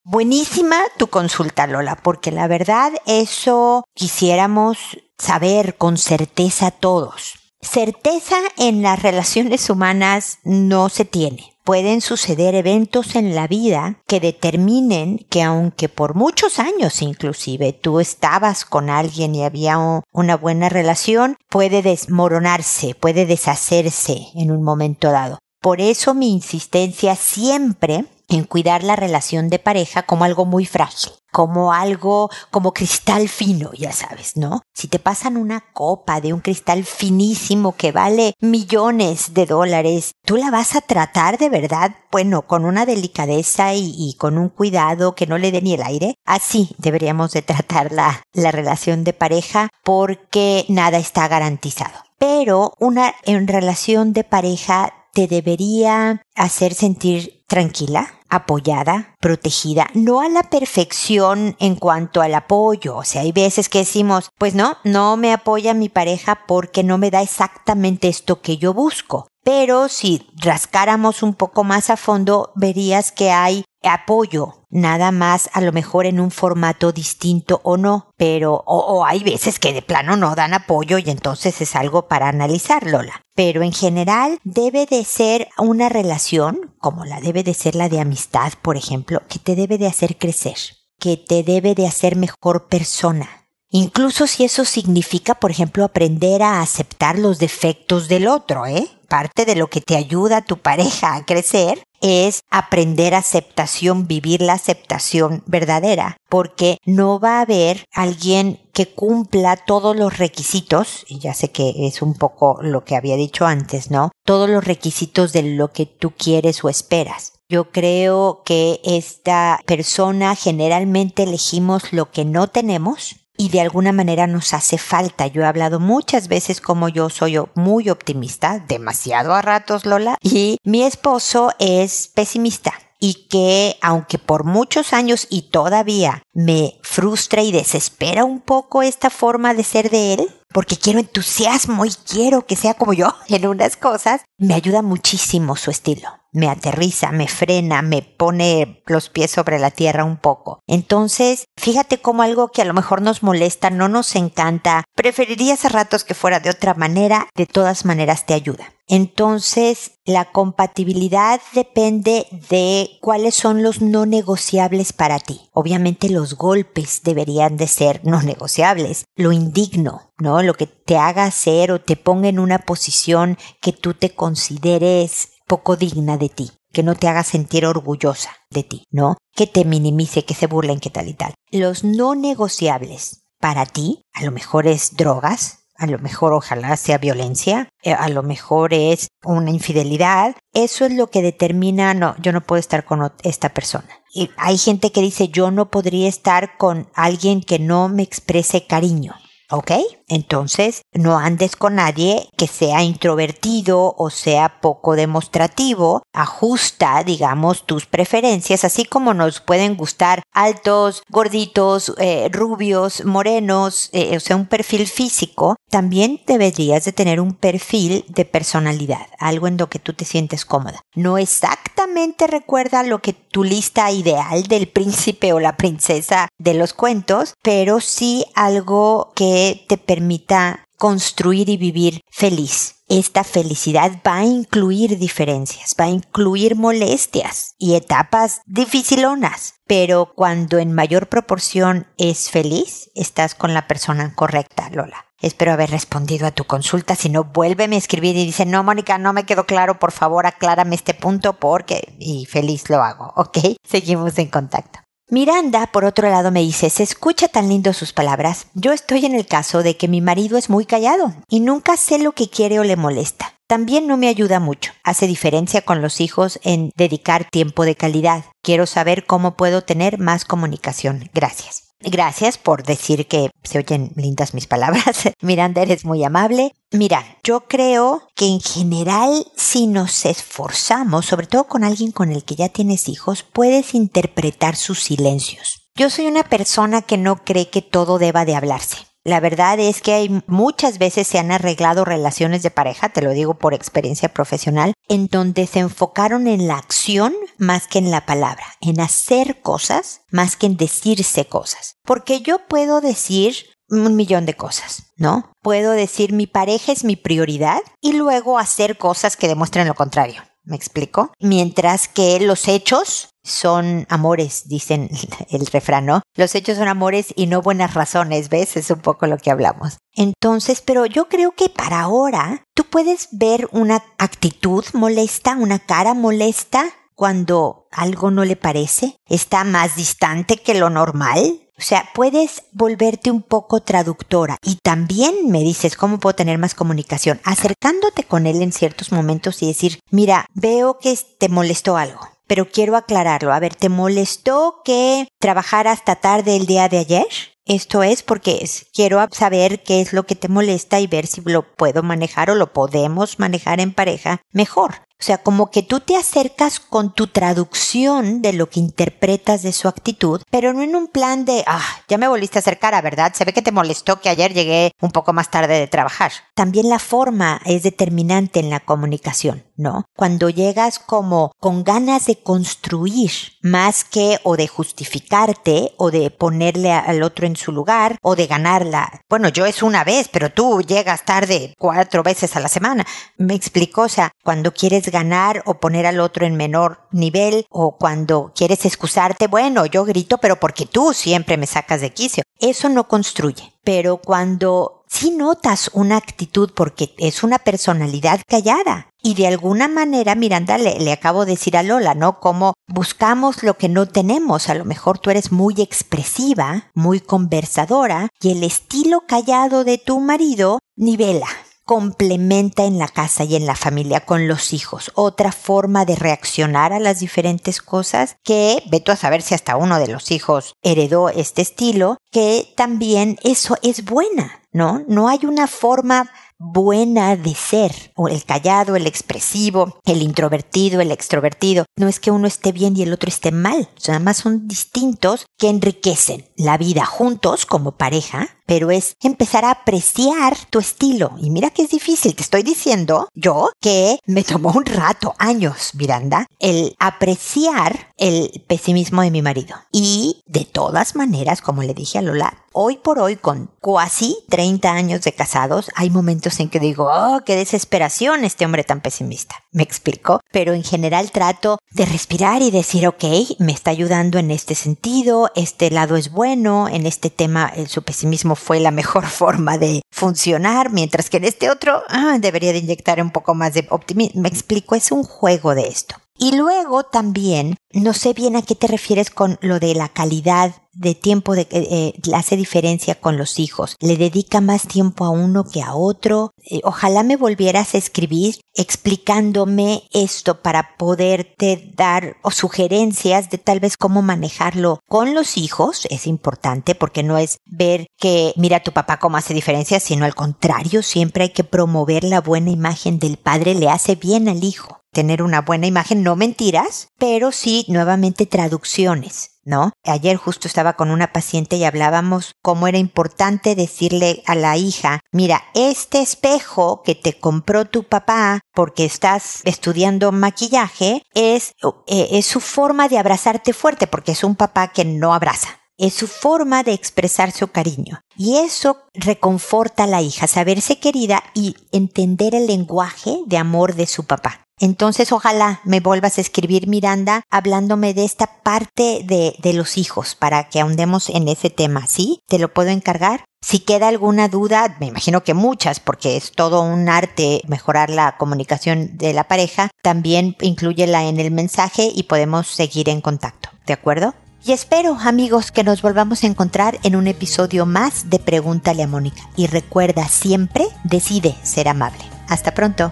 Buenísima 0.03 0.77
tu 0.95 1.07
consulta, 1.07 1.65
Lola, 1.65 1.95
porque 1.95 2.31
la 2.31 2.47
verdad 2.47 2.91
eso 3.07 3.85
quisiéramos 3.95 4.77
saber 5.17 5.77
con 5.77 5.97
certeza 5.97 6.69
todos. 6.69 7.42
Certeza 7.63 8.35
en 8.57 8.81
las 8.81 9.01
relaciones 9.01 9.69
humanas 9.69 10.39
no 10.43 10.89
se 10.89 11.05
tiene 11.05 11.53
pueden 11.63 12.01
suceder 12.01 12.55
eventos 12.55 13.15
en 13.15 13.35
la 13.35 13.47
vida 13.47 14.01
que 14.05 14.19
determinen 14.19 15.25
que 15.29 15.43
aunque 15.43 15.89
por 15.89 16.13
muchos 16.15 16.59
años 16.59 17.01
inclusive 17.01 17.73
tú 17.73 17.99
estabas 17.99 18.65
con 18.65 18.89
alguien 18.89 19.33
y 19.33 19.43
había 19.43 19.77
una 20.11 20.37
buena 20.37 20.69
relación, 20.69 21.37
puede 21.49 21.81
desmoronarse, 21.81 22.95
puede 22.95 23.25
deshacerse 23.25 24.27
en 24.35 24.51
un 24.51 24.61
momento 24.61 25.09
dado. 25.11 25.39
Por 25.61 25.79
eso 25.79 26.13
mi 26.13 26.33
insistencia 26.33 27.15
siempre 27.15 28.05
en 28.29 28.45
cuidar 28.45 28.83
la 28.83 28.95
relación 28.95 29.49
de 29.49 29.59
pareja 29.59 30.03
como 30.03 30.23
algo 30.23 30.45
muy 30.45 30.65
frágil, 30.65 31.13
como 31.31 31.73
algo 31.73 32.29
como 32.51 32.73
cristal 32.73 33.27
fino, 33.27 33.71
ya 33.73 33.91
sabes, 33.91 34.37
¿no? 34.37 34.61
Si 34.73 34.87
te 34.87 34.99
pasan 34.99 35.37
una 35.37 35.61
copa 35.73 36.21
de 36.21 36.33
un 36.33 36.39
cristal 36.39 36.83
finísimo 36.83 37.75
que 37.75 37.91
vale 37.91 38.33
millones 38.39 39.33
de 39.33 39.45
dólares, 39.45 40.11
tú 40.25 40.37
la 40.37 40.51
vas 40.51 40.75
a 40.75 40.81
tratar 40.81 41.37
de 41.37 41.49
verdad, 41.49 41.95
bueno, 42.11 42.43
con 42.43 42.65
una 42.65 42.85
delicadeza 42.85 43.73
y, 43.73 44.15
con 44.19 44.37
un 44.37 44.49
cuidado 44.49 45.15
que 45.15 45.27
no 45.27 45.37
le 45.37 45.51
dé 45.51 45.61
ni 45.61 45.73
el 45.73 45.83
aire. 45.83 46.15
Así 46.25 46.75
deberíamos 46.77 47.31
de 47.31 47.41
tratar 47.41 47.91
la, 47.91 48.21
la 48.33 48.51
relación 48.51 49.03
de 49.03 49.13
pareja 49.13 49.69
porque 49.83 50.65
nada 50.69 50.97
está 50.97 51.27
garantizado. 51.27 51.93
Pero 52.17 52.73
una 52.79 53.13
en 53.23 53.47
relación 53.47 54.13
de 54.13 54.23
pareja 54.23 54.93
te 55.13 55.27
debería 55.27 56.21
hacer 56.35 56.73
sentir 56.73 57.42
tranquila, 57.53 58.07
apoyada, 58.35 59.15
protegida, 59.19 59.87
no 59.93 60.21
a 60.21 60.29
la 60.29 60.43
perfección 60.43 61.55
en 61.59 61.75
cuanto 61.75 62.21
al 62.21 62.33
apoyo. 62.35 62.97
O 62.97 63.03
sea, 63.03 63.21
hay 63.21 63.31
veces 63.31 63.69
que 63.69 63.79
decimos, 63.79 64.29
pues 64.37 64.55
no, 64.55 64.77
no 64.83 65.17
me 65.17 65.33
apoya 65.33 65.73
mi 65.73 65.89
pareja 65.89 66.39
porque 66.47 66.83
no 66.83 66.97
me 66.97 67.11
da 67.11 67.21
exactamente 67.21 68.07
esto 68.07 68.41
que 68.41 68.57
yo 68.57 68.73
busco. 68.73 69.27
Pero 69.43 69.89
si 69.89 70.27
rascáramos 70.37 71.21
un 71.21 71.33
poco 71.33 71.63
más 71.63 71.89
a 71.89 71.97
fondo, 71.97 72.51
verías 72.55 73.11
que 73.11 73.31
hay 73.31 73.65
apoyo, 73.83 74.63
nada 74.69 75.11
más 75.11 75.49
a 75.53 75.59
lo 75.59 75.73
mejor 75.73 76.05
en 76.05 76.21
un 76.21 76.31
formato 76.31 76.93
distinto 76.93 77.59
o 77.63 77.75
no, 77.75 78.09
pero 78.17 78.63
o, 78.65 79.05
hay 79.05 79.23
veces 79.23 79.59
que 79.59 79.73
de 79.73 79.81
plano 79.81 80.15
no 80.15 80.35
dan 80.35 80.53
apoyo 80.53 80.97
y 80.97 81.09
entonces 81.09 81.59
es 81.61 81.75
algo 81.75 82.07
para 82.07 82.29
analizar, 82.29 82.87
Lola. 82.87 83.21
Pero 83.35 83.63
en 83.63 83.73
general 83.73 84.39
debe 84.43 84.85
de 84.85 85.03
ser 85.03 85.49
una 85.57 85.89
relación, 85.89 86.73
como 86.79 87.03
la 87.03 87.19
debe 87.19 87.43
de 87.43 87.53
ser 87.53 87.75
la 87.75 87.89
de 87.89 87.99
amistad, 87.99 88.22
por 88.61 88.77
ejemplo, 88.77 89.21
que 89.29 89.39
te 89.39 89.55
debe 89.55 89.77
de 89.77 89.87
hacer 89.87 90.17
crecer, 90.17 90.57
que 90.99 91.17
te 91.17 91.43
debe 91.43 91.75
de 91.75 91.87
hacer 91.87 92.15
mejor 92.15 92.67
persona. 92.67 93.29
Incluso 93.69 94.27
si 94.27 94.43
eso 94.43 94.65
significa, 94.65 95.33
por 95.33 95.49
ejemplo, 95.49 95.83
aprender 95.83 96.43
a 96.43 96.61
aceptar 96.61 97.17
los 97.17 97.39
defectos 97.39 98.07
del 98.07 98.27
otro, 98.27 98.67
¿eh? 98.67 98.87
Parte 99.09 99.45
de 99.45 99.55
lo 99.55 99.67
que 99.67 99.81
te 99.81 99.95
ayuda 99.95 100.37
a 100.37 100.45
tu 100.45 100.57
pareja 100.57 101.15
a 101.15 101.25
crecer 101.25 101.83
es 101.99 102.41
aprender 102.51 103.15
aceptación, 103.15 104.07
vivir 104.07 104.41
la 104.41 104.53
aceptación 104.53 105.41
verdadera, 105.47 106.17
porque 106.29 106.77
no 106.85 107.19
va 107.19 107.37
a 107.37 107.41
haber 107.41 107.85
alguien 107.93 108.59
que 108.73 108.93
cumpla 108.93 109.57
todos 109.57 109.95
los 109.95 110.19
requisitos, 110.19 111.05
y 111.07 111.17
ya 111.19 111.33
sé 111.33 111.49
que 111.49 111.87
es 111.87 112.01
un 112.01 112.13
poco 112.13 112.59
lo 112.61 112.83
que 112.83 112.95
había 112.95 113.15
dicho 113.15 113.45
antes, 113.45 113.89
¿no? 113.89 114.11
Todos 114.25 114.49
los 114.49 114.63
requisitos 114.63 115.33
de 115.33 115.43
lo 115.43 115.71
que 115.71 115.85
tú 115.85 116.11
quieres 116.11 116.63
o 116.63 116.69
esperas. 116.69 117.33
Yo 117.53 117.65
creo 117.65 118.41
que 118.43 118.81
esta 118.83 119.61
persona 119.67 120.35
generalmente 120.35 121.21
elegimos 121.21 121.93
lo 121.93 122.09
que 122.09 122.25
no 122.25 122.47
tenemos 122.47 123.17
y 123.37 123.49
de 123.49 123.61
alguna 123.61 123.91
manera 123.91 124.25
nos 124.25 124.55
hace 124.55 124.79
falta. 124.79 125.27
Yo 125.27 125.43
he 125.43 125.45
hablado 125.45 125.79
muchas 125.79 126.29
veces 126.29 126.61
como 126.61 126.89
yo 126.89 127.11
soy 127.11 127.37
muy 127.53 127.91
optimista, 127.91 128.57
demasiado 128.57 129.35
a 129.35 129.43
ratos 129.43 129.85
Lola, 129.85 130.17
y 130.23 130.57
mi 130.63 130.81
esposo 130.81 131.51
es 131.59 132.07
pesimista 132.15 132.73
y 132.99 133.27
que 133.29 133.77
aunque 133.83 134.17
por 134.17 134.45
muchos 134.45 134.91
años 134.91 135.27
y 135.29 135.51
todavía 135.51 136.23
me 136.33 136.79
frustra 136.81 137.43
y 137.43 137.51
desespera 137.51 138.25
un 138.25 138.41
poco 138.41 138.81
esta 138.81 139.11
forma 139.11 139.53
de 139.53 139.63
ser 139.63 139.91
de 139.91 140.13
él, 140.13 140.27
porque 140.51 140.75
quiero 140.75 140.97
entusiasmo 140.97 141.85
y 141.85 141.91
quiero 141.91 142.47
que 142.47 142.55
sea 142.55 142.73
como 142.73 142.93
yo 142.93 143.13
en 143.27 143.45
unas 143.45 143.77
cosas, 143.77 144.21
me 144.39 144.55
ayuda 144.55 144.81
muchísimo 144.81 145.55
su 145.55 145.69
estilo 145.69 146.22
me 146.33 146.49
aterriza, 146.49 147.11
me 147.11 147.27
frena, 147.27 147.81
me 147.81 148.01
pone 148.01 148.83
los 148.85 149.09
pies 149.09 149.31
sobre 149.31 149.59
la 149.59 149.71
tierra 149.71 150.03
un 150.03 150.17
poco. 150.17 150.59
Entonces, 150.67 151.45
fíjate 151.55 151.99
cómo 151.99 152.23
algo 152.23 152.49
que 152.49 152.61
a 152.61 152.65
lo 152.65 152.73
mejor 152.73 153.01
nos 153.01 153.23
molesta, 153.23 153.69
no 153.69 153.87
nos 153.87 154.15
encanta, 154.15 154.83
preferirías 154.95 155.65
a 155.65 155.69
ratos 155.69 156.03
que 156.03 156.13
fuera 156.13 156.39
de 156.39 156.49
otra 156.49 156.73
manera, 156.73 157.27
de 157.35 157.45
todas 157.45 157.85
maneras 157.85 158.25
te 158.25 158.33
ayuda. 158.33 158.73
Entonces, 158.87 159.99
la 160.03 160.31
compatibilidad 160.31 161.39
depende 161.53 162.27
de 162.49 162.89
cuáles 162.99 163.33
son 163.33 163.63
los 163.63 163.81
no 163.81 164.05
negociables 164.05 164.91
para 164.91 165.19
ti. 165.19 165.49
Obviamente 165.53 166.09
los 166.09 166.35
golpes 166.35 167.01
deberían 167.03 167.55
de 167.55 167.67
ser 167.67 168.01
no 168.03 168.21
negociables. 168.21 169.05
Lo 169.15 169.31
indigno, 169.31 170.11
¿no? 170.17 170.41
Lo 170.43 170.55
que 170.55 170.67
te 170.67 170.97
haga 170.97 171.23
hacer 171.23 171.71
o 171.71 171.79
te 171.79 171.95
ponga 171.95 172.27
en 172.27 172.39
una 172.39 172.59
posición 172.59 173.37
que 173.61 173.71
tú 173.71 173.93
te 173.93 174.13
consideres 174.13 175.29
poco 175.45 175.75
digna 175.75 176.17
de 176.17 176.29
ti, 176.29 176.51
que 176.71 176.83
no 176.83 176.95
te 176.95 177.07
haga 177.07 177.23
sentir 177.23 177.65
orgullosa 177.65 178.31
de 178.49 178.63
ti, 178.63 178.85
¿no? 178.91 179.17
Que 179.35 179.47
te 179.47 179.65
minimice, 179.65 180.25
que 180.25 180.33
se 180.33 180.47
burlen, 180.47 180.79
que 180.79 180.89
tal 180.89 181.07
y 181.07 181.13
tal. 181.13 181.33
Los 181.51 181.83
no 181.83 182.15
negociables 182.15 183.25
para 183.39 183.65
ti, 183.65 184.03
a 184.13 184.23
lo 184.23 184.31
mejor 184.31 184.67
es 184.67 184.95
drogas, 184.95 185.63
a 185.75 185.87
lo 185.87 185.99
mejor 185.99 186.33
ojalá 186.33 186.77
sea 186.77 186.97
violencia, 186.97 187.67
eh, 187.81 187.93
a 187.93 188.07
lo 188.09 188.23
mejor 188.23 188.73
es 188.73 189.07
una 189.23 189.51
infidelidad, 189.51 190.35
eso 190.53 190.85
es 190.85 190.93
lo 190.93 191.07
que 191.07 191.21
determina, 191.21 191.93
no, 191.93 192.15
yo 192.21 192.31
no 192.31 192.41
puedo 192.41 192.59
estar 192.59 192.85
con 192.85 193.11
esta 193.23 193.49
persona. 193.49 193.89
Y 194.13 194.29
hay 194.37 194.57
gente 194.57 194.91
que 194.91 195.01
dice, 195.01 195.29
yo 195.29 195.51
no 195.51 195.69
podría 195.71 196.07
estar 196.07 196.57
con 196.57 196.89
alguien 196.93 197.41
que 197.41 197.59
no 197.59 197.89
me 197.89 198.03
exprese 198.03 198.67
cariño, 198.67 199.15
¿ok? 199.49 199.71
Entonces, 200.07 200.81
no 200.93 201.17
andes 201.17 201.55
con 201.55 201.75
nadie 201.75 202.29
que 202.37 202.47
sea 202.47 202.83
introvertido 202.83 203.95
o 203.97 204.09
sea 204.09 204.59
poco 204.61 204.95
demostrativo. 204.95 206.03
Ajusta, 206.13 207.03
digamos, 207.03 207.65
tus 207.65 207.85
preferencias, 207.85 208.63
así 208.63 208.85
como 208.85 209.13
nos 209.13 209.39
pueden 209.39 209.75
gustar 209.75 210.23
altos, 210.33 211.03
gorditos, 211.09 211.93
eh, 211.97 212.29
rubios, 212.31 213.05
morenos, 213.05 213.89
eh, 213.93 214.15
o 214.15 214.19
sea, 214.19 214.35
un 214.35 214.47
perfil 214.47 214.87
físico. 214.87 215.55
También 215.69 216.21
deberías 216.27 216.85
de 216.85 216.91
tener 216.91 217.19
un 217.19 217.33
perfil 217.33 218.05
de 218.07 218.25
personalidad, 218.25 219.07
algo 219.19 219.47
en 219.47 219.57
lo 219.57 219.69
que 219.69 219.79
tú 219.79 219.93
te 219.93 220.05
sientes 220.05 220.45
cómoda. 220.45 220.81
No 220.95 221.17
exactamente 221.17 222.27
recuerda 222.27 222.83
lo 222.83 222.99
que 222.99 223.13
tu 223.13 223.43
lista 223.43 223.91
ideal 223.91 224.43
del 224.43 224.67
príncipe 224.67 225.33
o 225.33 225.39
la 225.39 225.57
princesa 225.57 226.27
de 226.37 226.53
los 226.53 226.73
cuentos, 226.73 227.33
pero 227.41 227.79
sí 227.79 228.25
algo 228.35 229.11
que 229.15 229.65
te 229.67 229.77
permita 230.03 230.67
construir 230.77 231.47
y 231.47 231.55
vivir 231.55 232.01
feliz. 232.11 232.83
Esta 232.89 233.23
felicidad 233.23 234.01
va 234.05 234.17
a 234.17 234.25
incluir 234.25 234.99
diferencias, 234.99 235.75
va 235.79 235.85
a 235.85 235.89
incluir 235.89 236.57
molestias 236.57 237.55
y 237.57 237.75
etapas 237.75 238.41
dificilonas, 238.45 239.53
pero 239.65 240.11
cuando 240.13 240.57
en 240.57 240.73
mayor 240.73 241.07
proporción 241.07 241.87
es 241.97 242.29
feliz, 242.29 242.91
estás 242.95 243.33
con 243.33 243.53
la 243.53 243.65
persona 243.65 244.13
correcta, 244.13 244.69
Lola. 244.73 245.05
Espero 245.21 245.53
haber 245.53 245.71
respondido 245.71 246.27
a 246.27 246.31
tu 246.31 246.43
consulta. 246.43 246.95
Si 246.95 247.07
no, 247.07 247.23
vuélveme 247.23 247.77
a 247.77 247.79
escribir 247.79 248.17
y 248.17 248.25
dice, 248.25 248.45
no, 248.45 248.61
Mónica, 248.61 248.97
no 248.97 249.13
me 249.13 249.23
quedó 249.23 249.45
claro, 249.45 249.79
por 249.79 249.93
favor, 249.93 250.25
aclárame 250.25 250.75
este 250.75 250.93
punto 250.93 251.39
porque... 251.39 251.95
y 251.97 252.25
feliz 252.25 252.69
lo 252.69 252.83
hago, 252.83 253.13
¿ok? 253.15 253.37
Seguimos 253.63 254.17
en 254.17 254.27
contacto. 254.27 254.82
Miranda, 255.13 255.67
por 255.67 255.85
otro 255.85 256.09
lado, 256.09 256.31
me 256.31 256.39
dice, 256.39 256.71
se 256.71 256.81
escucha 256.81 257.27
tan 257.27 257.47
lindo 257.47 257.71
sus 257.73 257.93
palabras. 257.93 258.47
Yo 258.55 258.71
estoy 258.71 259.05
en 259.05 259.13
el 259.13 259.27
caso 259.27 259.61
de 259.61 259.77
que 259.77 259.87
mi 259.87 260.01
marido 260.01 260.39
es 260.39 260.49
muy 260.49 260.65
callado 260.65 261.13
y 261.29 261.39
nunca 261.39 261.77
sé 261.77 261.99
lo 261.99 262.13
que 262.13 262.31
quiere 262.31 262.59
o 262.59 262.63
le 262.63 262.77
molesta. 262.77 263.35
También 263.45 263.85
no 263.85 263.95
me 263.95 264.07
ayuda 264.07 264.39
mucho. 264.39 264.71
Hace 264.83 265.05
diferencia 265.05 265.61
con 265.61 265.83
los 265.83 266.01
hijos 266.01 266.39
en 266.41 266.71
dedicar 266.75 267.29
tiempo 267.29 267.63
de 267.63 267.75
calidad. 267.75 268.25
Quiero 268.41 268.65
saber 268.65 269.05
cómo 269.05 269.37
puedo 269.37 269.61
tener 269.61 269.99
más 269.99 270.25
comunicación. 270.25 271.11
Gracias. 271.13 271.72
Gracias 271.83 272.37
por 272.37 272.63
decir 272.63 273.07
que 273.07 273.29
se 273.43 273.59
oyen 273.59 273.91
lindas 273.95 274.33
mis 274.33 274.47
palabras. 274.47 275.09
Miranda, 275.21 275.61
eres 275.61 275.85
muy 275.85 276.03
amable. 276.03 276.53
Mira, 276.71 277.03
yo 277.23 277.41
creo 277.41 278.07
que 278.15 278.25
en 278.25 278.39
general 278.39 279.25
si 279.35 279.67
nos 279.67 280.05
esforzamos, 280.05 281.05
sobre 281.05 281.27
todo 281.27 281.43
con 281.43 281.63
alguien 281.63 281.91
con 281.91 282.11
el 282.11 282.23
que 282.23 282.35
ya 282.35 282.49
tienes 282.49 282.87
hijos, 282.87 283.23
puedes 283.23 283.75
interpretar 283.75 284.55
sus 284.55 284.81
silencios. 284.81 285.69
Yo 285.75 285.89
soy 285.89 286.05
una 286.05 286.23
persona 286.23 286.81
que 286.81 286.97
no 286.97 287.23
cree 287.23 287.49
que 287.49 287.61
todo 287.61 287.99
deba 287.99 288.25
de 288.25 288.35
hablarse. 288.35 288.77
La 289.05 289.19
verdad 289.19 289.59
es 289.59 289.81
que 289.81 289.93
hay 289.93 290.23
muchas 290.27 290.77
veces 290.77 291.07
se 291.07 291.19
han 291.19 291.31
arreglado 291.31 291.83
relaciones 291.83 292.41
de 292.41 292.51
pareja, 292.51 292.89
te 292.89 293.01
lo 293.01 293.11
digo 293.11 293.33
por 293.33 293.53
experiencia 293.53 294.13
profesional, 294.13 294.73
en 294.87 295.07
donde 295.07 295.45
se 295.45 295.59
enfocaron 295.59 296.25
en 296.25 296.47
la 296.47 296.57
acción 296.57 297.13
más 297.37 297.67
que 297.67 297.79
en 297.79 297.91
la 297.91 298.05
palabra, 298.05 298.45
en 298.61 298.79
hacer 298.79 299.41
cosas 299.41 300.01
más 300.09 300.37
que 300.37 300.45
en 300.45 300.55
decirse 300.55 301.25
cosas. 301.25 301.75
Porque 301.83 302.21
yo 302.21 302.47
puedo 302.47 302.79
decir 302.79 303.35
un 303.69 303.95
millón 303.97 304.25
de 304.25 304.35
cosas, 304.35 304.93
¿no? 304.95 305.33
Puedo 305.41 305.71
decir 305.71 306.13
mi 306.13 306.27
pareja 306.27 306.71
es 306.71 306.85
mi 306.85 306.95
prioridad 306.95 307.59
y 307.81 307.93
luego 307.93 308.39
hacer 308.39 308.77
cosas 308.77 309.17
que 309.17 309.27
demuestren 309.27 309.67
lo 309.67 309.73
contrario. 309.73 310.21
¿Me 310.45 310.55
explico? 310.55 311.13
Mientras 311.19 311.87
que 311.87 312.19
los 312.19 312.47
hechos 312.47 313.09
son 313.23 313.85
amores, 313.89 314.47
dicen 314.47 314.89
el 315.29 315.45
refrán, 315.47 315.85
¿no? 315.85 316.01
Los 316.15 316.35
hechos 316.35 316.57
son 316.57 316.67
amores 316.67 317.13
y 317.15 317.27
no 317.27 317.41
buenas 317.41 317.73
razones, 317.73 318.29
¿ves? 318.29 318.57
Es 318.57 318.69
un 318.69 318.81
poco 318.81 319.07
lo 319.07 319.17
que 319.17 319.31
hablamos. 319.31 319.77
Entonces, 319.95 320.61
pero 320.61 320.85
yo 320.85 321.07
creo 321.07 321.31
que 321.31 321.49
para 321.49 321.81
ahora 321.81 322.43
tú 322.53 322.65
puedes 322.65 323.09
ver 323.11 323.47
una 323.51 323.83
actitud 323.97 324.65
molesta, 324.73 325.35
una 325.37 325.59
cara 325.59 325.93
molesta 325.93 326.65
cuando 326.95 327.67
algo 327.71 328.11
no 328.11 328.23
le 328.23 328.35
parece, 328.35 328.97
está 329.07 329.43
más 329.43 329.75
distante 329.75 330.37
que 330.37 330.53
lo 330.53 330.69
normal, 330.69 331.42
o 331.57 331.61
sea, 331.61 331.89
puedes 331.93 332.43
volverte 332.51 333.11
un 333.11 333.21
poco 333.21 333.61
traductora 333.61 334.37
y 334.43 334.55
también 334.55 335.29
me 335.29 335.39
dices 335.39 335.77
cómo 335.77 335.99
puedo 335.99 336.15
tener 336.15 336.37
más 336.37 336.55
comunicación, 336.55 337.21
acercándote 337.23 338.03
con 338.03 338.25
él 338.25 338.41
en 338.41 338.51
ciertos 338.51 338.91
momentos 338.91 339.41
y 339.43 339.47
decir, 339.47 339.79
mira, 339.91 340.25
veo 340.33 340.79
que 340.79 340.97
te 341.19 341.29
molestó 341.29 341.77
algo, 341.77 342.01
pero 342.27 342.49
quiero 342.49 342.75
aclararlo. 342.75 343.33
A 343.33 343.39
ver, 343.39 343.55
¿te 343.55 343.69
molestó 343.69 344.61
que 344.65 345.07
trabajara 345.19 345.71
hasta 345.71 345.95
tarde 345.95 346.35
el 346.35 346.47
día 346.47 346.69
de 346.69 346.79
ayer? 346.79 347.07
Esto 347.45 347.83
es 347.83 348.03
porque 348.03 348.49
quiero 348.73 349.05
saber 349.11 349.63
qué 349.63 349.81
es 349.81 349.91
lo 349.91 350.03
que 350.03 350.15
te 350.15 350.29
molesta 350.29 350.79
y 350.79 350.87
ver 350.87 351.07
si 351.07 351.21
lo 351.21 351.53
puedo 351.55 351.83
manejar 351.83 352.31
o 352.31 352.35
lo 352.35 352.53
podemos 352.53 353.19
manejar 353.19 353.59
en 353.59 353.73
pareja 353.73 354.21
mejor. 354.31 354.75
O 355.03 355.05
sea, 355.05 355.17
como 355.17 355.51
que 355.51 355.63
tú 355.63 355.81
te 355.81 355.97
acercas 355.97 356.61
con 356.61 356.93
tu 356.93 357.07
traducción 357.07 358.21
de 358.21 358.31
lo 358.31 358.49
que 358.49 358.61
interpretas 358.61 359.43
de 359.43 359.51
su 359.51 359.67
actitud, 359.67 360.21
pero 360.29 360.53
no 360.53 360.61
en 360.61 360.77
un 360.77 360.87
plan 360.87 361.25
de, 361.25 361.43
ah, 361.45 361.61
ya 361.89 361.97
me 361.97 362.07
volviste 362.07 362.37
a 362.37 362.39
acercar, 362.39 362.81
¿verdad? 362.81 363.11
Se 363.13 363.25
ve 363.25 363.33
que 363.33 363.41
te 363.41 363.51
molestó 363.51 363.99
que 363.99 364.07
ayer 364.07 364.33
llegué 364.33 364.71
un 364.79 364.91
poco 364.91 365.11
más 365.11 365.29
tarde 365.29 365.59
de 365.59 365.67
trabajar. 365.67 366.13
También 366.35 366.69
la 366.69 366.79
forma 366.79 367.41
es 367.43 367.63
determinante 367.63 368.39
en 368.39 368.49
la 368.49 368.61
comunicación, 368.61 369.43
¿no? 369.57 369.83
Cuando 369.93 370.29
llegas 370.29 370.79
como 370.79 371.33
con 371.37 371.65
ganas 371.65 372.05
de 372.05 372.23
construir 372.23 373.11
más 373.41 373.83
que 373.83 374.19
o 374.23 374.37
de 374.37 374.47
justificarte 374.47 375.73
o 375.75 375.91
de 375.91 376.11
ponerle 376.11 376.71
al 376.71 377.03
otro 377.03 377.27
en 377.27 377.35
su 377.35 377.51
lugar 377.51 377.97
o 378.01 378.15
de 378.15 378.27
ganarla. 378.27 379.01
Bueno, 379.09 379.27
yo 379.27 379.45
es 379.45 379.63
una 379.63 379.83
vez, 379.83 380.07
pero 380.07 380.31
tú 380.31 380.61
llegas 380.61 381.03
tarde 381.03 381.53
cuatro 381.59 382.03
veces 382.03 382.37
a 382.37 382.39
la 382.39 382.47
semana. 382.47 382.85
Me 383.17 383.35
explico, 383.35 383.81
o 383.81 383.89
sea, 383.89 384.13
cuando 384.23 384.53
quieres 384.53 384.92
ganar 384.93 385.43
o 385.45 385.55
poner 385.55 385.85
al 385.85 385.99
otro 385.99 386.25
en 386.25 386.37
menor 386.37 386.87
nivel 386.91 387.45
o 387.49 387.77
cuando 387.77 388.31
quieres 388.33 388.65
excusarte, 388.65 389.27
bueno, 389.27 389.65
yo 389.65 389.83
grito, 389.83 390.19
pero 390.19 390.39
porque 390.39 390.65
tú 390.65 390.93
siempre 390.93 391.35
me 391.35 391.47
sacas 391.47 391.81
de 391.81 391.91
quicio. 391.91 392.23
Eso 392.39 392.69
no 392.69 392.87
construye. 392.87 393.51
Pero 393.65 393.97
cuando 393.97 394.83
sí 394.87 395.11
notas 395.11 395.71
una 395.73 395.97
actitud 395.97 396.51
porque 396.55 396.93
es 396.97 397.23
una 397.23 397.39
personalidad 397.39 398.21
callada. 398.27 398.89
Y 399.01 399.15
de 399.15 399.27
alguna 399.27 399.67
manera, 399.67 400.15
Miranda, 400.15 400.57
le, 400.57 400.79
le, 400.79 400.93
acabo 400.93 401.25
de 401.25 401.31
decir 401.31 401.57
a 401.57 401.63
Lola, 401.63 401.93
¿no? 401.93 402.21
Como 402.21 402.53
buscamos 402.67 403.43
lo 403.43 403.57
que 403.57 403.67
no 403.67 403.85
tenemos. 403.85 404.47
A 404.49 404.55
lo 404.55 404.63
mejor 404.63 404.99
tú 404.99 405.09
eres 405.09 405.31
muy 405.31 405.55
expresiva, 405.57 406.71
muy 406.73 407.01
conversadora, 407.01 408.09
y 408.21 408.31
el 408.31 408.43
estilo 408.43 409.03
callado 409.05 409.65
de 409.65 409.77
tu 409.77 409.99
marido 409.99 410.59
nivela 410.77 411.27
complementa 411.65 412.65
en 412.65 412.77
la 412.77 412.87
casa 412.87 413.23
y 413.23 413.35
en 413.35 413.45
la 413.45 413.55
familia 413.55 414.05
con 414.05 414.27
los 414.27 414.53
hijos. 414.53 414.91
Otra 414.95 415.31
forma 415.31 415.85
de 415.85 415.95
reaccionar 415.95 416.73
a 416.73 416.79
las 416.79 416.99
diferentes 416.99 417.61
cosas 417.61 418.17
que, 418.23 418.63
veto 418.69 418.91
a 418.91 418.97
saber 418.97 419.21
si 419.21 419.33
hasta 419.33 419.57
uno 419.57 419.79
de 419.79 419.87
los 419.87 420.11
hijos 420.11 420.55
heredó 420.61 421.09
este 421.09 421.41
estilo, 421.41 421.97
que 422.11 422.53
también 422.55 423.17
eso 423.23 423.57
es 423.61 423.85
buena, 423.85 424.41
¿no? 424.51 424.83
No 424.87 425.07
hay 425.07 425.19
una 425.25 425.47
forma 425.47 426.09
buena 426.43 427.15
de 427.15 427.33
ser, 427.33 427.91
o 427.95 428.07
el 428.07 428.25
callado, 428.25 428.75
el 428.75 428.85
expresivo, 428.85 429.79
el 429.85 430.01
introvertido, 430.01 430.81
el 430.81 430.91
extrovertido. 430.91 431.65
No 431.77 431.87
es 431.87 431.99
que 431.99 432.11
uno 432.11 432.27
esté 432.27 432.51
bien 432.51 432.75
y 432.75 432.83
el 432.83 432.93
otro 432.93 433.07
esté 433.07 433.31
mal, 433.31 433.69
nada 433.87 433.99
más 433.99 434.17
son 434.17 434.47
distintos 434.47 435.25
que 435.37 435.49
enriquecen 435.49 436.25
la 436.35 436.57
vida 436.57 436.85
juntos 436.85 437.45
como 437.45 437.77
pareja, 437.77 438.29
pero 438.53 438.69
es 438.69 438.97
empezar 439.01 439.45
a 439.45 439.49
apreciar 439.49 440.37
tu 440.51 440.59
estilo. 440.59 441.15
Y 441.17 441.31
mira 441.31 441.49
que 441.49 441.63
es 441.63 441.71
difícil, 441.71 442.13
te 442.13 442.21
estoy 442.21 442.43
diciendo 442.43 443.09
yo 443.15 443.49
que 443.59 443.97
me 444.05 444.23
tomó 444.23 444.51
un 444.51 444.63
rato, 444.63 445.15
años, 445.17 445.71
Miranda, 445.73 446.27
el 446.37 446.75
apreciar 446.77 447.91
el 447.97 448.43
pesimismo 448.45 449.01
de 449.01 449.09
mi 449.09 449.23
marido. 449.23 449.55
Y 449.71 450.21
de 450.27 450.45
todas 450.45 450.95
maneras, 450.95 451.41
como 451.41 451.63
le 451.63 451.73
dije 451.73 451.97
a 451.97 452.03
Lola, 452.03 452.43
hoy 452.53 452.77
por 452.77 452.99
hoy, 452.99 453.15
con 453.15 453.49
casi 453.61 454.17
30 454.29 454.71
años 454.71 455.01
de 455.01 455.13
casados, 455.13 455.69
hay 455.75 455.89
momentos 455.89 456.39
en 456.39 456.49
que 456.49 456.59
digo, 456.59 456.89
oh, 456.91 457.21
qué 457.25 457.35
desesperación 457.35 458.23
este 458.23 458.45
hombre 458.45 458.63
tan 458.63 458.81
pesimista. 458.81 459.35
Me 459.51 459.63
explico, 459.63 460.21
pero 460.31 460.53
en 460.53 460.63
general 460.63 461.11
trato 461.11 461.57
de 461.71 461.85
respirar 461.85 462.41
y 462.41 462.51
decir, 462.51 462.87
ok, 462.87 463.03
me 463.39 463.51
está 463.51 463.71
ayudando 463.71 464.19
en 464.19 464.31
este 464.31 464.55
sentido, 464.55 465.31
este 465.35 465.71
lado 465.71 465.95
es 465.95 466.11
bueno, 466.11 466.67
en 466.69 466.85
este 466.85 467.09
tema 467.09 467.51
el, 467.55 467.67
su 467.67 467.83
pesimismo 467.83 468.35
fue 468.43 468.59
la 468.59 468.71
mejor 468.71 469.05
forma 469.21 469.57
de 469.57 469.81
funcionar, 469.91 470.71
mientras 470.71 471.09
que 471.09 471.17
en 471.17 471.23
este 471.23 471.49
otro 471.49 471.83
ah, 471.89 472.17
debería 472.19 472.51
de 472.51 472.59
inyectar 472.59 473.01
un 473.01 473.11
poco 473.11 473.33
más 473.33 473.53
de 473.53 473.65
optimismo. 473.69 474.21
Me 474.21 474.29
explico, 474.29 474.75
es 474.75 474.91
un 474.91 475.03
juego 475.03 475.55
de 475.55 475.67
esto. 475.67 475.95
Y 476.17 476.35
luego 476.37 476.83
también, 476.83 477.55
no 477.71 477.93
sé 477.93 478.13
bien 478.13 478.35
a 478.35 478.43
qué 478.43 478.55
te 478.55 478.67
refieres 478.67 479.09
con 479.09 479.37
lo 479.41 479.59
de 479.59 479.73
la 479.73 479.89
calidad 479.89 480.62
de 480.73 480.95
tiempo 480.95 481.35
de, 481.35 481.47
eh, 481.51 481.93
hace 482.13 482.35
diferencia 482.35 482.95
con 482.95 483.17
los 483.17 483.39
hijos. 483.39 483.75
Le 483.79 483.97
dedica 483.97 484.41
más 484.41 484.67
tiempo 484.67 485.05
a 485.05 485.09
uno 485.09 485.43
que 485.43 485.61
a 485.61 485.75
otro. 485.75 486.31
Eh, 486.49 486.61
ojalá 486.63 487.03
me 487.03 487.15
volvieras 487.15 487.73
a 487.73 487.77
escribir 487.77 488.39
explicándome 488.55 489.83
esto 489.93 490.41
para 490.41 490.75
poderte 490.77 491.71
dar 491.75 492.17
o 492.21 492.31
sugerencias 492.31 493.29
de 493.29 493.37
tal 493.37 493.59
vez 493.59 493.77
cómo 493.77 494.01
manejarlo 494.01 494.79
con 494.87 495.13
los 495.13 495.37
hijos. 495.37 495.87
Es 495.89 496.07
importante 496.07 496.75
porque 496.75 497.03
no 497.03 497.17
es 497.17 497.37
ver 497.45 497.87
que 497.97 498.33
mira 498.35 498.63
tu 498.63 498.71
papá 498.71 498.97
cómo 498.97 499.17
hace 499.17 499.33
diferencia, 499.33 499.79
sino 499.79 500.05
al 500.05 500.15
contrario, 500.15 500.83
siempre 500.83 501.23
hay 501.23 501.29
que 501.29 501.43
promover 501.43 502.03
la 502.03 502.21
buena 502.21 502.51
imagen 502.51 502.99
del 502.99 503.17
padre, 503.17 503.55
le 503.55 503.69
hace 503.69 503.95
bien 503.95 504.27
al 504.29 504.43
hijo 504.43 504.83
tener 504.93 505.23
una 505.23 505.41
buena 505.41 505.67
imagen, 505.67 506.03
no 506.03 506.15
mentiras, 506.15 506.87
pero 506.97 507.31
sí 507.31 507.65
nuevamente 507.67 508.25
traducciones. 508.25 509.32
¿No? 509.45 509.73
Ayer 509.83 510.17
justo 510.17 510.47
estaba 510.47 510.73
con 510.73 510.89
una 510.91 511.13
paciente 511.13 511.55
y 511.55 511.63
hablábamos 511.63 512.33
cómo 512.41 512.67
era 512.67 512.77
importante 512.77 513.55
decirle 513.55 514.23
a 514.25 514.35
la 514.35 514.57
hija, 514.57 514.99
mira, 515.11 515.43
este 515.53 516.01
espejo 516.01 516.81
que 516.83 516.95
te 516.95 517.19
compró 517.19 517.65
tu 517.65 517.83
papá 517.83 518.41
porque 518.53 518.85
estás 518.85 519.41
estudiando 519.43 520.11
maquillaje 520.11 521.03
es, 521.13 521.53
eh, 521.87 522.09
es 522.11 522.25
su 522.25 522.39
forma 522.39 522.87
de 522.87 522.97
abrazarte 522.97 523.53
fuerte 523.53 523.87
porque 523.87 524.13
es 524.13 524.23
un 524.23 524.35
papá 524.35 524.69
que 524.69 524.85
no 524.85 525.13
abraza. 525.13 525.59
Es 525.77 525.95
su 525.95 526.07
forma 526.07 526.61
de 526.61 526.73
expresar 526.73 527.31
su 527.31 527.47
cariño. 527.47 528.01
Y 528.15 528.37
eso 528.37 528.77
reconforta 528.93 529.85
a 529.85 529.87
la 529.87 530.03
hija, 530.03 530.27
saberse 530.27 530.77
querida 530.79 531.23
y 531.33 531.55
entender 531.71 532.35
el 532.35 532.45
lenguaje 532.45 533.17
de 533.25 533.37
amor 533.37 533.73
de 533.73 533.87
su 533.87 534.05
papá. 534.05 534.42
Entonces 534.59 535.11
ojalá 535.11 535.61
me 535.63 535.79
vuelvas 535.79 536.17
a 536.17 536.21
escribir 536.21 536.67
Miranda 536.67 537.23
hablándome 537.29 537.93
de 537.93 538.05
esta 538.05 538.27
parte 538.43 539.01
de, 539.03 539.35
de 539.41 539.53
los 539.53 539.77
hijos 539.77 540.15
para 540.15 540.49
que 540.49 540.61
ahondemos 540.61 541.09
en 541.09 541.27
ese 541.27 541.49
tema, 541.49 541.87
¿sí? 541.87 542.19
¿Te 542.27 542.39
lo 542.39 542.53
puedo 542.53 542.69
encargar? 542.69 543.25
Si 543.41 543.59
queda 543.59 543.89
alguna 543.89 544.29
duda, 544.29 544.77
me 544.79 544.85
imagino 544.85 545.23
que 545.23 545.33
muchas, 545.33 545.81
porque 545.81 546.15
es 546.15 546.31
todo 546.31 546.61
un 546.61 546.87
arte 546.87 547.41
mejorar 547.47 547.89
la 547.89 548.15
comunicación 548.17 548.97
de 548.97 549.11
la 549.11 549.25
pareja, 549.25 549.69
también 549.81 550.37
incluyela 550.39 551.03
en 551.03 551.19
el 551.19 551.29
mensaje 551.29 551.91
y 551.93 552.03
podemos 552.03 552.47
seguir 552.47 552.87
en 552.87 553.01
contacto, 553.01 553.49
¿de 553.67 553.73
acuerdo? 553.73 554.13
Y 554.45 554.51
espero, 554.51 554.97
amigos, 554.99 555.51
que 555.51 555.63
nos 555.63 555.81
volvamos 555.81 556.23
a 556.23 556.27
encontrar 556.27 556.77
en 556.83 556.97
un 556.97 557.07
episodio 557.07 557.65
más 557.65 558.09
de 558.09 558.19
Pregúntale 558.19 558.83
a 558.83 558.87
Mónica. 558.87 559.21
Y 559.37 559.47
recuerda 559.47 560.07
siempre, 560.09 560.67
decide 560.83 561.33
ser 561.43 561.69
amable. 561.69 562.03
Hasta 562.27 562.53
pronto. 562.53 562.91